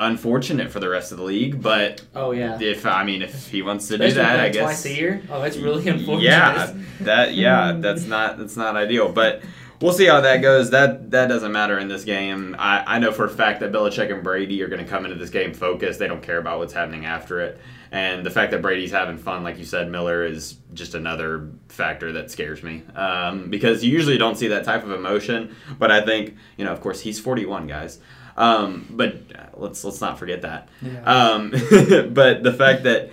unfortunate 0.00 0.70
for 0.70 0.80
the 0.80 0.88
rest 0.88 1.12
of 1.12 1.18
the 1.18 1.24
league, 1.24 1.62
but 1.62 2.02
Oh 2.14 2.32
yeah. 2.32 2.58
if 2.60 2.84
I 2.86 3.04
mean 3.04 3.22
if 3.22 3.48
he 3.48 3.62
wants 3.62 3.86
to 3.88 3.94
Especially 3.94 4.14
do 4.14 4.20
that, 4.22 4.40
I 4.40 4.48
guess 4.48 4.62
twice 4.62 4.84
a 4.86 4.94
year. 4.94 5.22
Oh, 5.30 5.40
that's 5.40 5.56
really 5.56 5.86
unfortunate. 5.88 6.22
yeah, 6.22 6.72
that 7.02 7.34
yeah, 7.34 7.72
that's 7.78 8.04
not 8.06 8.38
that's 8.38 8.56
not 8.56 8.76
ideal, 8.76 9.12
but 9.12 9.42
we'll 9.80 9.92
see 9.92 10.06
how 10.06 10.20
that 10.22 10.38
goes. 10.38 10.70
That 10.70 11.10
that 11.10 11.28
doesn't 11.28 11.52
matter 11.52 11.78
in 11.78 11.88
this 11.88 12.04
game. 12.04 12.56
I, 12.58 12.96
I 12.96 12.98
know 12.98 13.12
for 13.12 13.26
a 13.26 13.30
fact 13.30 13.60
that 13.60 13.72
Belichick 13.72 14.12
and 14.12 14.24
Brady 14.24 14.62
are 14.62 14.68
going 14.68 14.82
to 14.84 14.88
come 14.90 15.04
into 15.04 15.16
this 15.16 15.30
game 15.30 15.52
focused. 15.54 15.98
They 15.98 16.08
don't 16.08 16.22
care 16.22 16.38
about 16.38 16.58
what's 16.58 16.72
happening 16.72 17.04
after 17.04 17.40
it, 17.40 17.60
and 17.92 18.24
the 18.24 18.30
fact 18.30 18.52
that 18.52 18.62
Brady's 18.62 18.90
having 18.92 19.18
fun, 19.18 19.42
like 19.42 19.58
you 19.58 19.64
said, 19.66 19.90
Miller 19.90 20.24
is 20.24 20.56
just 20.72 20.94
another 20.94 21.50
factor 21.68 22.12
that 22.12 22.30
scares 22.30 22.62
me 22.62 22.82
um, 22.94 23.50
because 23.50 23.84
you 23.84 23.92
usually 23.92 24.16
don't 24.18 24.36
see 24.36 24.48
that 24.48 24.64
type 24.64 24.82
of 24.82 24.92
emotion. 24.92 25.54
But 25.78 25.90
I 25.90 26.00
think 26.04 26.36
you 26.56 26.64
know, 26.64 26.72
of 26.72 26.80
course, 26.80 27.00
he's 27.00 27.20
41, 27.20 27.66
guys. 27.66 27.98
Um, 28.40 28.86
but 28.88 29.16
uh, 29.34 29.46
let's 29.58 29.84
let's 29.84 30.00
not 30.00 30.18
forget 30.18 30.42
that. 30.42 30.68
Yeah. 30.80 31.02
Um, 31.02 31.50
but 32.14 32.42
the 32.42 32.54
fact 32.56 32.84
that 32.84 33.10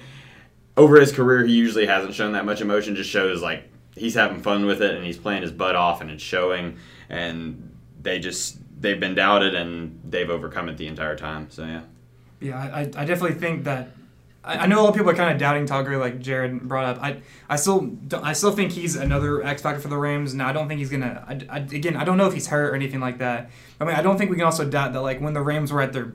over 0.77 0.99
his 0.99 1.11
career 1.11 1.45
he 1.45 1.53
usually 1.53 1.85
hasn't 1.85 2.13
shown 2.13 2.31
that 2.31 2.45
much 2.45 2.61
emotion 2.61 2.95
just 2.95 3.09
shows 3.09 3.41
like 3.41 3.63
he's 3.93 4.13
having 4.13 4.41
fun 4.41 4.65
with 4.65 4.81
it 4.81 4.95
and 4.95 5.05
he's 5.05 5.17
playing 5.17 5.41
his 5.41 5.51
butt 5.51 5.75
off 5.75 5.99
and 5.99 6.09
it's 6.09 6.23
showing. 6.23 6.77
And 7.09 7.75
they 8.01 8.19
just 8.19 8.57
they've 8.79 8.99
been 8.99 9.15
doubted 9.15 9.53
and 9.53 9.99
they've 10.09 10.29
overcome 10.29 10.69
it 10.69 10.77
the 10.77 10.87
entire 10.87 11.17
time. 11.17 11.49
So 11.49 11.65
yeah. 11.65 11.81
Yeah, 12.39 12.57
I, 12.57 12.81
I 12.81 13.05
definitely 13.05 13.33
think 13.33 13.65
that. 13.65 13.89
I, 14.47 14.63
I 14.63 14.65
know 14.67 14.79
a 14.79 14.83
lot 14.83 14.89
of 14.89 14.95
people 14.95 15.11
are 15.11 15.15
kind 15.15 15.33
of 15.33 15.39
doubting 15.39 15.65
Togger, 15.65 15.99
like 15.99 16.19
Jared 16.19 16.67
brought 16.67 16.85
up. 16.85 17.03
I, 17.03 17.21
I 17.49 17.57
still, 17.57 17.91
I 18.13 18.33
still 18.33 18.51
think 18.51 18.71
he's 18.71 18.95
another 18.95 19.43
X 19.43 19.61
factor 19.61 19.81
for 19.81 19.89
the 19.89 19.97
Rams, 19.97 20.33
and 20.33 20.41
I 20.41 20.53
don't 20.53 20.67
think 20.67 20.79
he's 20.79 20.89
gonna. 20.89 21.23
I, 21.27 21.57
I, 21.57 21.59
again, 21.59 21.97
I 21.97 22.03
don't 22.03 22.17
know 22.17 22.27
if 22.27 22.33
he's 22.33 22.47
hurt 22.47 22.71
or 22.71 22.75
anything 22.75 22.99
like 23.01 23.17
that. 23.19 23.51
I 23.79 23.85
mean, 23.85 23.95
I 23.95 24.01
don't 24.01 24.17
think 24.17 24.31
we 24.31 24.37
can 24.37 24.45
also 24.45 24.67
doubt 24.67 24.93
that, 24.93 25.01
like 25.01 25.19
when 25.21 25.33
the 25.33 25.41
Rams 25.41 25.71
were 25.71 25.81
at 25.81 25.93
their 25.93 26.13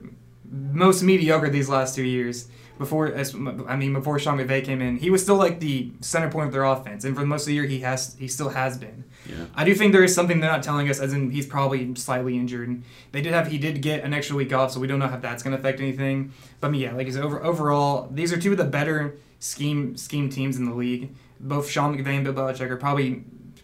most 0.53 1.01
mediocre 1.01 1.49
these 1.49 1.67
last 1.67 1.95
two 1.95 2.03
years, 2.03 2.47
before 2.77 3.07
as 3.07 3.35
I 3.35 3.75
mean 3.75 3.93
before 3.93 4.17
Sean 4.19 4.37
McVay 4.37 4.63
came 4.63 4.81
in, 4.81 4.97
he 4.97 5.09
was 5.09 5.21
still 5.21 5.35
like 5.35 5.59
the 5.59 5.91
center 6.01 6.29
point 6.29 6.47
of 6.47 6.53
their 6.53 6.63
offense, 6.63 7.03
and 7.05 7.15
for 7.15 7.25
most 7.25 7.43
of 7.43 7.47
the 7.47 7.53
year 7.53 7.65
he 7.65 7.79
has 7.79 8.15
he 8.19 8.27
still 8.27 8.49
has 8.49 8.77
been. 8.77 9.03
Yeah. 9.27 9.45
I 9.55 9.63
do 9.63 9.73
think 9.73 9.93
there 9.93 10.03
is 10.03 10.13
something 10.13 10.39
they're 10.39 10.51
not 10.51 10.63
telling 10.63 10.89
us, 10.89 10.99
as 10.99 11.13
in 11.13 11.31
he's 11.31 11.45
probably 11.45 11.95
slightly 11.95 12.35
injured. 12.35 12.83
They 13.11 13.21
did 13.21 13.33
have 13.33 13.47
he 13.47 13.57
did 13.57 13.81
get 13.81 14.03
an 14.03 14.13
extra 14.13 14.35
week 14.35 14.53
off, 14.53 14.71
so 14.71 14.79
we 14.79 14.87
don't 14.87 14.99
know 14.99 15.05
if 15.05 15.21
that's 15.21 15.43
going 15.43 15.53
to 15.53 15.59
affect 15.59 15.79
anything. 15.79 16.33
But 16.59 16.67
I 16.67 16.71
mean, 16.71 16.81
yeah, 16.81 16.93
like 16.93 17.07
it's 17.07 17.17
over 17.17 17.43
overall, 17.43 18.09
these 18.11 18.33
are 18.33 18.39
two 18.39 18.51
of 18.51 18.57
the 18.57 18.65
better 18.65 19.17
scheme 19.39 19.95
scheme 19.97 20.29
teams 20.29 20.57
in 20.57 20.65
the 20.65 20.75
league. 20.75 21.15
Both 21.39 21.69
Sean 21.69 21.95
McVay 21.95 22.15
and 22.15 22.23
Bill 22.23 22.33
Belichick 22.33 22.69
are 22.69 22.77
probably 22.77 23.23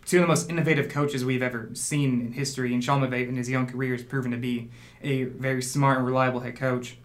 two 0.10 0.18
of 0.18 0.22
the 0.24 0.28
most 0.28 0.50
innovative 0.50 0.89
coaches 0.89 1.24
we've 1.24 1.44
ever 1.44 1.70
seen 1.74 2.20
in 2.20 2.32
history. 2.32 2.74
And 2.74 2.84
Sean 2.84 3.00
McVay 3.00 3.28
in 3.30 3.36
his 3.36 3.48
young 3.48 3.68
career 3.68 3.94
has 3.94 4.04
proven 4.04 4.32
to 4.32 4.38
be 4.38 4.72
a 5.04 5.25
very 5.25 5.62
smart 5.62 6.00
and 6.00 6.08
reliable 6.08 6.39
head 6.39 6.56
coach. 6.56 6.98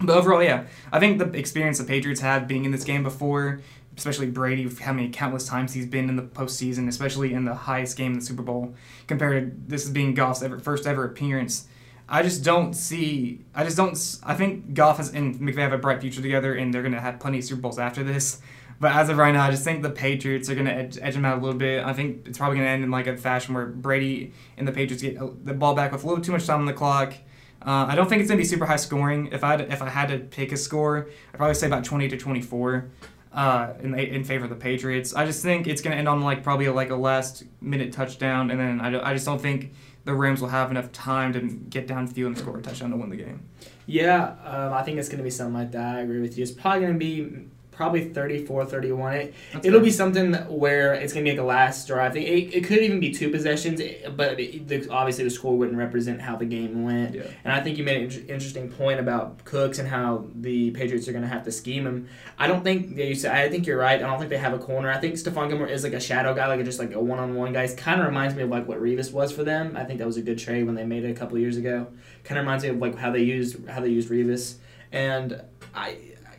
But 0.00 0.16
overall, 0.16 0.42
yeah, 0.42 0.66
I 0.92 1.00
think 1.00 1.18
the 1.18 1.24
experience 1.36 1.78
the 1.78 1.84
Patriots 1.84 2.20
have 2.20 2.46
being 2.46 2.64
in 2.64 2.70
this 2.70 2.84
game 2.84 3.02
before, 3.02 3.60
especially 3.96 4.28
Brady, 4.28 4.68
how 4.80 4.92
many 4.92 5.08
countless 5.08 5.48
times 5.48 5.72
he's 5.72 5.86
been 5.86 6.08
in 6.08 6.14
the 6.14 6.22
postseason, 6.22 6.86
especially 6.86 7.32
in 7.32 7.46
the 7.46 7.54
highest 7.54 7.96
game 7.96 8.12
in 8.12 8.20
the 8.20 8.24
Super 8.24 8.42
Bowl, 8.42 8.74
compared 9.08 9.50
to 9.50 9.68
this 9.68 9.88
being 9.88 10.14
Goff's 10.14 10.42
ever, 10.42 10.60
first 10.60 10.86
ever 10.86 11.04
appearance. 11.04 11.66
I 12.08 12.22
just 12.22 12.44
don't 12.44 12.74
see. 12.74 13.44
I 13.56 13.64
just 13.64 13.76
don't. 13.76 13.98
I 14.22 14.34
think 14.34 14.74
Goff 14.74 14.98
has, 14.98 15.12
and 15.12 15.34
McVay 15.40 15.58
have 15.58 15.72
a 15.72 15.78
bright 15.78 16.00
future 16.00 16.22
together, 16.22 16.54
and 16.54 16.72
they're 16.72 16.84
gonna 16.84 17.00
have 17.00 17.18
plenty 17.18 17.38
of 17.38 17.44
Super 17.44 17.62
Bowls 17.62 17.80
after 17.80 18.04
this. 18.04 18.40
But 18.78 18.92
as 18.92 19.08
of 19.08 19.16
right 19.16 19.32
now, 19.32 19.44
I 19.44 19.50
just 19.50 19.64
think 19.64 19.82
the 19.82 19.90
Patriots 19.90 20.50
are 20.50 20.54
gonna 20.54 20.70
edge, 20.70 20.98
edge 21.00 21.14
them 21.14 21.24
out 21.24 21.38
a 21.38 21.40
little 21.40 21.58
bit. 21.58 21.84
I 21.84 21.92
think 21.92 22.26
it's 22.28 22.38
probably 22.38 22.58
gonna 22.58 22.70
end 22.70 22.84
in 22.84 22.90
like 22.90 23.06
a 23.06 23.16
fashion 23.16 23.54
where 23.54 23.66
Brady 23.66 24.32
and 24.56 24.68
the 24.68 24.72
Patriots 24.72 25.02
get 25.02 25.18
the 25.44 25.54
ball 25.54 25.74
back 25.74 25.92
with 25.92 26.04
a 26.04 26.06
little 26.06 26.22
too 26.22 26.32
much 26.32 26.46
time 26.46 26.60
on 26.60 26.66
the 26.66 26.72
clock. 26.72 27.14
Uh, 27.62 27.86
I 27.88 27.94
don't 27.94 28.08
think 28.08 28.20
it's 28.20 28.30
gonna 28.30 28.38
be 28.38 28.44
super 28.44 28.66
high 28.66 28.76
scoring. 28.76 29.28
If 29.32 29.42
I 29.42 29.54
if 29.56 29.82
I 29.82 29.88
had 29.88 30.08
to 30.10 30.18
pick 30.18 30.52
a 30.52 30.56
score, 30.56 31.08
I'd 31.32 31.36
probably 31.36 31.54
say 31.54 31.66
about 31.66 31.84
twenty 31.84 32.08
to 32.08 32.16
twenty 32.16 32.42
four. 32.42 32.90
Uh, 33.32 33.74
in, 33.82 33.94
in 33.98 34.24
favor 34.24 34.44
of 34.44 34.50
the 34.50 34.56
Patriots, 34.56 35.14
I 35.14 35.26
just 35.26 35.42
think 35.42 35.66
it's 35.66 35.82
gonna 35.82 35.96
end 35.96 36.08
on 36.08 36.22
like 36.22 36.42
probably 36.42 36.68
like 36.68 36.90
a 36.90 36.96
last 36.96 37.44
minute 37.60 37.92
touchdown, 37.92 38.50
and 38.50 38.58
then 38.58 38.80
I, 38.80 39.10
I 39.10 39.12
just 39.12 39.26
don't 39.26 39.40
think 39.40 39.72
the 40.06 40.14
Rams 40.14 40.40
will 40.40 40.48
have 40.48 40.70
enough 40.70 40.92
time 40.92 41.32
to 41.32 41.40
get 41.40 41.86
downfield 41.86 42.26
and 42.26 42.38
score 42.38 42.58
a 42.58 42.62
touchdown 42.62 42.90
to 42.92 42.96
win 42.96 43.10
the 43.10 43.16
game. 43.16 43.40
Yeah, 43.86 44.36
um, 44.44 44.72
I 44.72 44.82
think 44.84 44.98
it's 44.98 45.08
going 45.08 45.18
to 45.18 45.24
be 45.24 45.30
something 45.30 45.54
like 45.54 45.72
that. 45.72 45.96
I 45.96 46.00
agree 46.00 46.20
with 46.20 46.38
you. 46.38 46.42
It's 46.44 46.52
probably 46.52 46.80
going 46.80 46.92
to 46.92 46.98
be 46.98 47.48
probably 47.76 48.08
34 48.08 48.64
31. 48.66 49.14
It, 49.14 49.34
That's 49.52 49.66
it'll 49.66 49.80
fair. 49.80 49.84
be 49.84 49.90
something 49.90 50.32
where 50.48 50.94
it's 50.94 51.12
going 51.12 51.24
to 51.24 51.30
be 51.30 51.36
like 51.36 51.44
a 51.44 51.46
last 51.46 51.86
drive 51.86 52.14
thing. 52.14 52.22
It, 52.22 52.54
it 52.54 52.64
could 52.64 52.78
even 52.78 52.98
be 53.00 53.12
two 53.12 53.30
possessions, 53.30 53.80
eh, 53.80 54.08
but 54.08 54.40
it, 54.40 54.66
the, 54.66 54.88
obviously 54.88 55.24
the 55.24 55.30
score 55.30 55.56
wouldn't 55.56 55.76
represent 55.76 56.20
how 56.22 56.36
the 56.36 56.46
game 56.46 56.84
went. 56.84 57.14
Yeah. 57.14 57.24
And 57.44 57.52
I 57.52 57.60
think 57.60 57.76
you 57.76 57.84
made 57.84 58.12
an 58.12 58.20
interesting 58.28 58.70
point 58.70 58.98
about 58.98 59.44
Cooks 59.44 59.78
and 59.78 59.86
how 59.86 60.26
the 60.34 60.70
Patriots 60.70 61.06
are 61.06 61.12
going 61.12 61.22
to 61.22 61.28
have 61.28 61.44
to 61.44 61.52
scheme 61.52 61.86
him. 61.86 62.08
I 62.38 62.46
don't 62.48 62.64
think 62.64 62.96
they. 62.96 63.14
said- 63.14 63.32
I 63.36 63.50
think 63.50 63.66
you're 63.66 63.78
right. 63.78 64.02
I 64.02 64.06
don't 64.06 64.18
think 64.18 64.30
they 64.30 64.38
have 64.38 64.54
a 64.54 64.58
corner. 64.58 64.90
I 64.90 64.98
think 64.98 65.14
Stephon 65.14 65.48
Gilmore 65.50 65.68
is 65.68 65.84
like 65.84 65.92
a 65.92 66.00
shadow 66.00 66.34
guy, 66.34 66.46
like 66.46 66.60
a, 66.60 66.64
just 66.64 66.78
like 66.78 66.94
a 66.94 67.00
one-on-one 67.00 67.52
guy. 67.52 67.66
Kind 67.76 68.00
of 68.00 68.06
reminds 68.06 68.34
me 68.34 68.42
of 68.42 68.48
like 68.48 68.66
what 68.66 68.80
Revis 68.80 69.12
was 69.12 69.30
for 69.32 69.44
them. 69.44 69.76
I 69.76 69.84
think 69.84 69.98
that 69.98 70.06
was 70.06 70.16
a 70.16 70.22
good 70.22 70.38
trade 70.38 70.64
when 70.64 70.74
they 70.74 70.84
made 70.84 71.04
it 71.04 71.10
a 71.10 71.14
couple 71.14 71.36
years 71.38 71.56
ago. 71.58 71.88
Kind 72.24 72.38
of 72.38 72.44
reminds 72.44 72.64
me 72.64 72.70
of 72.70 72.78
like 72.78 72.96
how 72.96 73.10
they 73.10 73.22
used 73.22 73.68
how 73.68 73.80
they 73.80 73.90
used 73.90 74.08
Revis. 74.08 74.56
And 74.92 75.42
I 75.74 75.98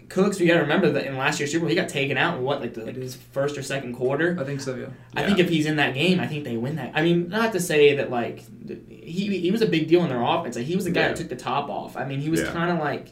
Cooks, 0.10 0.40
you 0.40 0.48
got 0.48 0.54
to 0.56 0.62
remember 0.62 0.90
that 0.92 1.06
in 1.06 1.18
last 1.18 1.40
year's 1.40 1.52
Super 1.52 1.62
Bowl 1.62 1.70
he 1.70 1.76
got 1.76 1.90
taken 1.90 2.18
out 2.18 2.38
in 2.38 2.44
what 2.44 2.62
like 2.62 2.74
the 2.74 2.86
like 2.86 2.96
his 2.96 3.16
first 3.16 3.58
or 3.58 3.62
second 3.64 3.94
quarter. 3.96 4.38
I 4.40 4.44
think 4.46 4.62
so, 4.62 4.76
yeah. 4.76 4.86
I 5.16 5.24
think 5.26 5.38
if 5.40 5.50
he's 5.50 5.66
in 5.66 5.76
that 5.78 5.94
game, 5.94 6.20
I 6.20 6.28
think 6.28 6.44
they 6.46 6.56
win 6.58 6.78
that. 6.78 6.92
I 6.96 7.02
mean, 7.02 7.28
not 7.30 7.52
to 7.54 7.60
say 7.60 7.96
that 7.96 8.10
like 8.10 8.44
he 8.90 9.38
he 9.40 9.52
was 9.52 9.62
a 9.62 9.68
big 9.68 9.88
deal 9.88 10.04
in 10.04 10.10
their 10.10 10.22
offense. 10.22 10.56
Like 10.56 10.66
he 10.66 10.76
was 10.76 10.86
the 10.86 10.92
guy 10.92 11.02
Yeah. 11.02 11.08
that 11.10 11.18
took 11.18 11.30
the 11.30 11.36
top 11.36 11.70
off. 11.70 11.98
I 11.98 12.06
mean, 12.06 12.20
he 12.22 12.30
was 12.30 12.42
Yeah. 12.42 12.52
kind 12.52 12.72
of 12.72 12.80
like. 12.80 13.08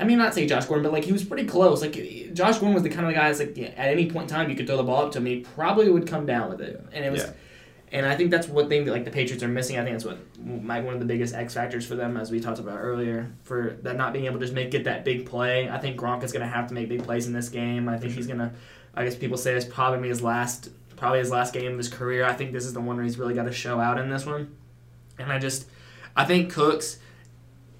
I 0.00 0.02
mean, 0.02 0.18
not 0.18 0.34
say 0.34 0.44
Josh 0.44 0.64
Gordon, 0.64 0.82
but 0.82 0.92
like 0.92 1.04
he 1.04 1.12
was 1.12 1.22
pretty 1.22 1.44
close. 1.46 1.80
Like 1.80 1.92
Josh 2.32 2.58
Gordon 2.58 2.74
was 2.74 2.82
the 2.82 2.88
kind 2.90 3.06
of 3.06 3.14
guy 3.14 3.28
that's 3.28 3.38
like 3.38 3.56
yeah, 3.56 3.68
at 3.76 3.90
any 3.90 4.10
point 4.10 4.28
in 4.30 4.36
time 4.36 4.50
you 4.50 4.56
could 4.56 4.66
throw 4.66 4.76
the 4.76 4.82
ball 4.82 5.04
up 5.06 5.12
to 5.12 5.18
him, 5.18 5.26
he 5.26 5.40
probably 5.40 5.88
would 5.88 6.06
come 6.06 6.26
down 6.26 6.48
with 6.50 6.60
it, 6.60 6.82
and 6.92 7.04
it 7.04 7.12
was. 7.12 7.26
And 7.92 8.06
I 8.06 8.16
think 8.16 8.30
that's 8.30 8.48
one 8.48 8.68
thing 8.68 8.84
that 8.84 8.92
like 8.92 9.04
the 9.04 9.10
Patriots 9.10 9.42
are 9.42 9.48
missing. 9.48 9.78
I 9.78 9.84
think 9.84 9.94
that's 9.94 10.04
what 10.04 10.18
might 10.44 10.84
one 10.84 10.94
of 10.94 11.00
the 11.00 11.06
biggest 11.06 11.34
X 11.34 11.54
factors 11.54 11.86
for 11.86 11.94
them, 11.94 12.16
as 12.16 12.30
we 12.30 12.40
talked 12.40 12.58
about 12.58 12.78
earlier, 12.80 13.30
for 13.44 13.78
that 13.82 13.96
not 13.96 14.12
being 14.12 14.24
able 14.24 14.38
to 14.38 14.44
just 14.44 14.52
make 14.52 14.70
get 14.70 14.84
that 14.84 15.04
big 15.04 15.26
play. 15.26 15.68
I 15.68 15.78
think 15.78 15.98
Gronk 15.98 16.22
is 16.24 16.32
going 16.32 16.44
to 16.44 16.52
have 16.52 16.66
to 16.68 16.74
make 16.74 16.88
big 16.88 17.04
plays 17.04 17.26
in 17.26 17.32
this 17.32 17.48
game. 17.48 17.88
I 17.88 17.98
think 17.98 18.14
he's 18.14 18.26
going 18.26 18.40
to. 18.40 18.52
I 18.94 19.04
guess 19.04 19.16
people 19.16 19.36
say 19.36 19.54
it's 19.54 19.64
probably 19.64 20.00
be 20.00 20.08
his 20.08 20.22
last, 20.22 20.70
probably 20.96 21.18
his 21.18 21.30
last 21.30 21.52
game 21.52 21.72
of 21.72 21.78
his 21.78 21.88
career. 21.88 22.24
I 22.24 22.32
think 22.32 22.52
this 22.52 22.64
is 22.64 22.72
the 22.72 22.80
one 22.80 22.96
where 22.96 23.04
he's 23.04 23.18
really 23.18 23.34
got 23.34 23.44
to 23.44 23.52
show 23.52 23.80
out 23.80 23.98
in 23.98 24.08
this 24.08 24.24
one. 24.24 24.56
And 25.18 25.32
I 25.32 25.38
just, 25.38 25.66
I 26.16 26.24
think 26.24 26.52
Cooks, 26.52 26.98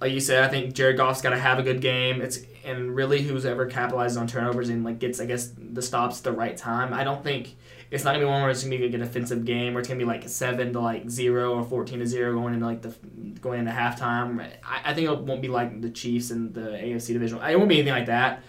like 0.00 0.12
you 0.12 0.20
said, 0.20 0.44
I 0.44 0.48
think 0.48 0.74
Jared 0.74 0.96
Goff's 0.96 1.22
got 1.22 1.30
to 1.30 1.38
have 1.38 1.58
a 1.58 1.62
good 1.62 1.80
game. 1.80 2.20
It's 2.20 2.40
and 2.64 2.96
really 2.96 3.22
who's 3.22 3.44
ever 3.44 3.68
capitalizes 3.68 4.18
on 4.18 4.26
turnovers 4.26 4.68
and 4.68 4.84
like 4.84 4.98
gets 4.98 5.20
I 5.20 5.26
guess 5.26 5.52
the 5.56 5.82
stops 5.82 6.18
at 6.18 6.24
the 6.24 6.32
right 6.32 6.56
time. 6.56 6.92
I 6.92 7.04
don't 7.04 7.22
think 7.22 7.56
it's 7.94 8.02
not 8.02 8.10
gonna 8.10 8.24
be 8.24 8.28
one 8.28 8.42
where 8.42 8.50
it's 8.50 8.64
gonna 8.64 8.76
be 8.76 8.84
like 8.84 8.94
an 8.94 9.02
offensive 9.02 9.44
game 9.44 9.72
where 9.72 9.78
it's 9.78 9.88
gonna 9.88 9.98
be 9.98 10.04
like 10.04 10.28
seven 10.28 10.72
to 10.72 10.80
like 10.80 11.08
zero 11.08 11.54
or 11.54 11.62
fourteen 11.62 12.00
to 12.00 12.06
zero 12.06 12.34
going 12.34 12.52
into 12.52 12.66
like 12.66 12.82
the 12.82 12.92
going 13.40 13.60
into 13.60 13.70
halftime. 13.70 14.40
I, 14.64 14.90
I 14.90 14.94
think 14.94 15.08
it 15.08 15.18
won't 15.20 15.40
be 15.40 15.46
like 15.46 15.80
the 15.80 15.90
Chiefs 15.90 16.32
and 16.32 16.52
the 16.52 16.70
AFC 16.72 17.12
division. 17.12 17.38
It 17.38 17.56
won't 17.56 17.68
be 17.68 17.76
anything 17.76 17.94
like 17.94 18.06
that. 18.06 18.42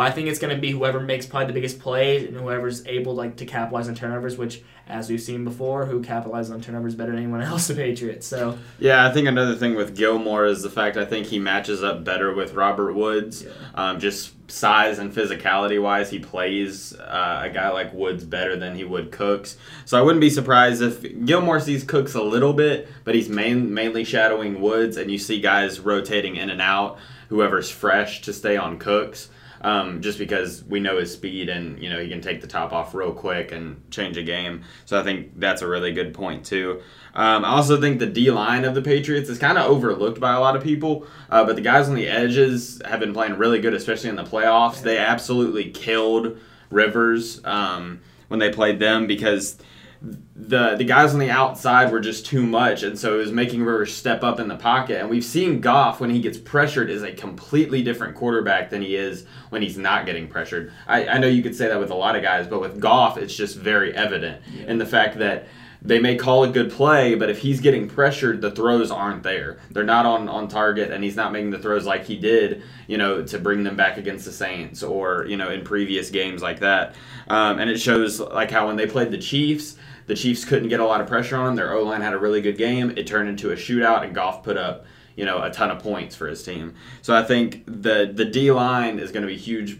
But 0.00 0.06
I 0.06 0.12
think 0.12 0.28
it's 0.28 0.38
going 0.38 0.56
to 0.56 0.58
be 0.58 0.70
whoever 0.70 0.98
makes 0.98 1.26
probably 1.26 1.48
the 1.48 1.52
biggest 1.52 1.78
plays 1.78 2.26
and 2.26 2.34
whoever's 2.34 2.86
able 2.86 3.14
like 3.14 3.36
to 3.36 3.44
capitalize 3.44 3.86
on 3.86 3.94
turnovers, 3.94 4.38
which, 4.38 4.62
as 4.88 5.10
we've 5.10 5.20
seen 5.20 5.44
before, 5.44 5.84
who 5.84 6.00
capitalizes 6.00 6.50
on 6.50 6.62
turnovers 6.62 6.94
better 6.94 7.10
than 7.10 7.20
anyone 7.20 7.42
else, 7.42 7.68
the 7.68 7.74
Patriots. 7.74 8.26
So 8.26 8.58
Yeah, 8.78 9.06
I 9.06 9.12
think 9.12 9.28
another 9.28 9.54
thing 9.54 9.74
with 9.74 9.94
Gilmore 9.94 10.46
is 10.46 10.62
the 10.62 10.70
fact 10.70 10.96
I 10.96 11.04
think 11.04 11.26
he 11.26 11.38
matches 11.38 11.82
up 11.82 12.02
better 12.02 12.32
with 12.32 12.54
Robert 12.54 12.94
Woods. 12.94 13.44
Um, 13.74 14.00
just 14.00 14.32
size 14.50 14.98
and 14.98 15.12
physicality 15.12 15.82
wise, 15.82 16.08
he 16.08 16.18
plays 16.18 16.94
uh, 16.94 17.42
a 17.44 17.50
guy 17.50 17.68
like 17.68 17.92
Woods 17.92 18.24
better 18.24 18.56
than 18.56 18.76
he 18.76 18.84
would 18.84 19.12
Cooks. 19.12 19.58
So 19.84 19.98
I 19.98 20.00
wouldn't 20.00 20.22
be 20.22 20.30
surprised 20.30 20.80
if 20.80 21.26
Gilmore 21.26 21.60
sees 21.60 21.84
Cooks 21.84 22.14
a 22.14 22.22
little 22.22 22.54
bit, 22.54 22.88
but 23.04 23.14
he's 23.14 23.28
main, 23.28 23.74
mainly 23.74 24.04
shadowing 24.04 24.62
Woods, 24.62 24.96
and 24.96 25.10
you 25.10 25.18
see 25.18 25.42
guys 25.42 25.78
rotating 25.78 26.36
in 26.36 26.48
and 26.48 26.62
out, 26.62 26.98
whoever's 27.28 27.70
fresh 27.70 28.22
to 28.22 28.32
stay 28.32 28.56
on 28.56 28.78
Cooks. 28.78 29.28
Um, 29.62 30.00
just 30.00 30.18
because 30.18 30.64
we 30.64 30.80
know 30.80 30.98
his 30.98 31.12
speed 31.12 31.50
and 31.50 31.82
you 31.82 31.90
know 31.90 32.00
he 32.00 32.08
can 32.08 32.22
take 32.22 32.40
the 32.40 32.46
top 32.46 32.72
off 32.72 32.94
real 32.94 33.12
quick 33.12 33.52
and 33.52 33.90
change 33.90 34.16
a 34.16 34.22
game. 34.22 34.62
So 34.86 34.98
I 34.98 35.02
think 35.02 35.38
that's 35.38 35.60
a 35.60 35.66
really 35.66 35.92
good 35.92 36.14
point 36.14 36.46
too. 36.46 36.80
Um, 37.14 37.44
I 37.44 37.50
also 37.50 37.78
think 37.78 37.98
the 37.98 38.06
D 38.06 38.30
line 38.30 38.64
of 38.64 38.74
the 38.74 38.80
Patriots 38.80 39.28
is 39.28 39.38
kind 39.38 39.58
of 39.58 39.66
overlooked 39.66 40.18
by 40.18 40.32
a 40.32 40.40
lot 40.40 40.56
of 40.56 40.62
people, 40.62 41.06
uh, 41.28 41.44
but 41.44 41.56
the 41.56 41.62
guys 41.62 41.88
on 41.88 41.94
the 41.94 42.08
edges 42.08 42.80
have 42.86 43.00
been 43.00 43.12
playing 43.12 43.36
really 43.36 43.60
good, 43.60 43.74
especially 43.74 44.08
in 44.08 44.16
the 44.16 44.24
playoffs. 44.24 44.80
They 44.80 44.96
absolutely 44.96 45.70
killed 45.70 46.38
Rivers 46.70 47.44
um, 47.44 48.00
when 48.28 48.40
they 48.40 48.50
played 48.50 48.78
them 48.78 49.06
because 49.06 49.58
the 50.02 50.76
the 50.76 50.84
guys 50.84 51.12
on 51.12 51.20
the 51.20 51.30
outside 51.30 51.92
were 51.92 52.00
just 52.00 52.24
too 52.24 52.42
much, 52.42 52.82
and 52.82 52.98
so 52.98 53.14
it 53.14 53.18
was 53.18 53.32
making 53.32 53.62
Rivers 53.62 53.94
step 53.94 54.22
up 54.22 54.40
in 54.40 54.48
the 54.48 54.56
pocket. 54.56 54.98
And 54.98 55.10
we've 55.10 55.24
seen 55.24 55.60
Goff 55.60 56.00
when 56.00 56.08
he 56.08 56.20
gets 56.20 56.38
pressured 56.38 56.88
is 56.88 57.02
a 57.02 57.12
completely 57.12 57.82
different 57.82 58.14
quarterback 58.14 58.70
than 58.70 58.80
he 58.80 58.96
is 58.96 59.26
when 59.50 59.60
he's 59.60 59.76
not 59.76 60.06
getting 60.06 60.26
pressured. 60.26 60.72
I, 60.86 61.06
I 61.06 61.18
know 61.18 61.26
you 61.26 61.42
could 61.42 61.54
say 61.54 61.68
that 61.68 61.78
with 61.78 61.90
a 61.90 61.94
lot 61.94 62.16
of 62.16 62.22
guys, 62.22 62.46
but 62.46 62.60
with 62.60 62.80
Goff, 62.80 63.18
it's 63.18 63.34
just 63.34 63.56
very 63.56 63.94
evident 63.94 64.42
in 64.66 64.78
the 64.78 64.86
fact 64.86 65.18
that 65.18 65.48
they 65.82 65.98
may 65.98 66.16
call 66.16 66.44
a 66.44 66.48
good 66.48 66.70
play, 66.70 67.14
but 67.14 67.30
if 67.30 67.38
he's 67.38 67.60
getting 67.60 67.88
pressured, 67.88 68.42
the 68.42 68.50
throws 68.50 68.90
aren't 68.90 69.22
there. 69.22 69.58
They're 69.70 69.82
not 69.82 70.04
on, 70.04 70.28
on 70.28 70.48
target, 70.48 70.90
and 70.90 71.02
he's 71.02 71.16
not 71.16 71.32
making 71.32 71.50
the 71.50 71.58
throws 71.58 71.86
like 71.86 72.04
he 72.04 72.16
did, 72.16 72.62
you 72.86 72.98
know, 72.98 73.22
to 73.24 73.38
bring 73.38 73.62
them 73.62 73.76
back 73.76 73.96
against 73.96 74.26
the 74.26 74.32
Saints 74.32 74.82
or, 74.82 75.24
you 75.26 75.36
know, 75.36 75.50
in 75.50 75.64
previous 75.64 76.10
games 76.10 76.42
like 76.42 76.60
that. 76.60 76.94
Um, 77.28 77.58
and 77.58 77.70
it 77.70 77.78
shows, 77.78 78.20
like, 78.20 78.50
how 78.50 78.66
when 78.66 78.76
they 78.76 78.86
played 78.86 79.10
the 79.10 79.18
Chiefs, 79.18 79.76
the 80.06 80.14
Chiefs 80.14 80.44
couldn't 80.44 80.68
get 80.68 80.80
a 80.80 80.84
lot 80.84 81.00
of 81.00 81.06
pressure 81.06 81.36
on 81.36 81.46
them. 81.46 81.56
Their 81.56 81.72
O 81.72 81.84
line 81.84 82.02
had 82.02 82.12
a 82.12 82.18
really 82.18 82.42
good 82.42 82.58
game. 82.58 82.92
It 82.96 83.06
turned 83.06 83.28
into 83.28 83.52
a 83.52 83.56
shootout, 83.56 84.04
and 84.04 84.14
Goff 84.14 84.42
put 84.42 84.58
up, 84.58 84.84
you 85.16 85.24
know, 85.24 85.42
a 85.42 85.50
ton 85.50 85.70
of 85.70 85.82
points 85.82 86.14
for 86.14 86.26
his 86.26 86.42
team. 86.42 86.74
So 87.00 87.14
I 87.14 87.22
think 87.22 87.64
the 87.66 88.10
the 88.12 88.24
D 88.24 88.50
line 88.50 88.98
is 88.98 89.12
going 89.12 89.22
to 89.22 89.28
be 89.28 89.36
huge 89.36 89.78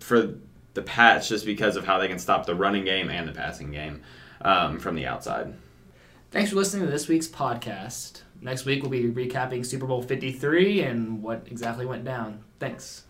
for 0.00 0.34
the 0.74 0.82
Pats 0.82 1.28
just 1.28 1.46
because 1.46 1.76
of 1.76 1.84
how 1.84 1.98
they 1.98 2.08
can 2.08 2.18
stop 2.18 2.44
the 2.44 2.54
running 2.54 2.84
game 2.84 3.08
and 3.08 3.28
the 3.28 3.32
passing 3.32 3.70
game 3.70 4.02
um, 4.42 4.78
from 4.78 4.94
the 4.94 5.06
outside. 5.06 5.54
thanks 6.30 6.50
for 6.50 6.56
listening 6.56 6.86
to 6.86 6.90
this 6.92 7.08
week's 7.08 7.28
podcast. 7.28 8.22
Next 8.40 8.64
week 8.64 8.82
we'll 8.82 8.90
be 8.90 9.10
recapping 9.10 9.66
Super 9.66 9.86
Bowl 9.86 10.02
53 10.02 10.82
and 10.82 11.22
what 11.22 11.46
exactly 11.50 11.86
went 11.86 12.04
down. 12.04 12.44
Thanks. 12.60 13.04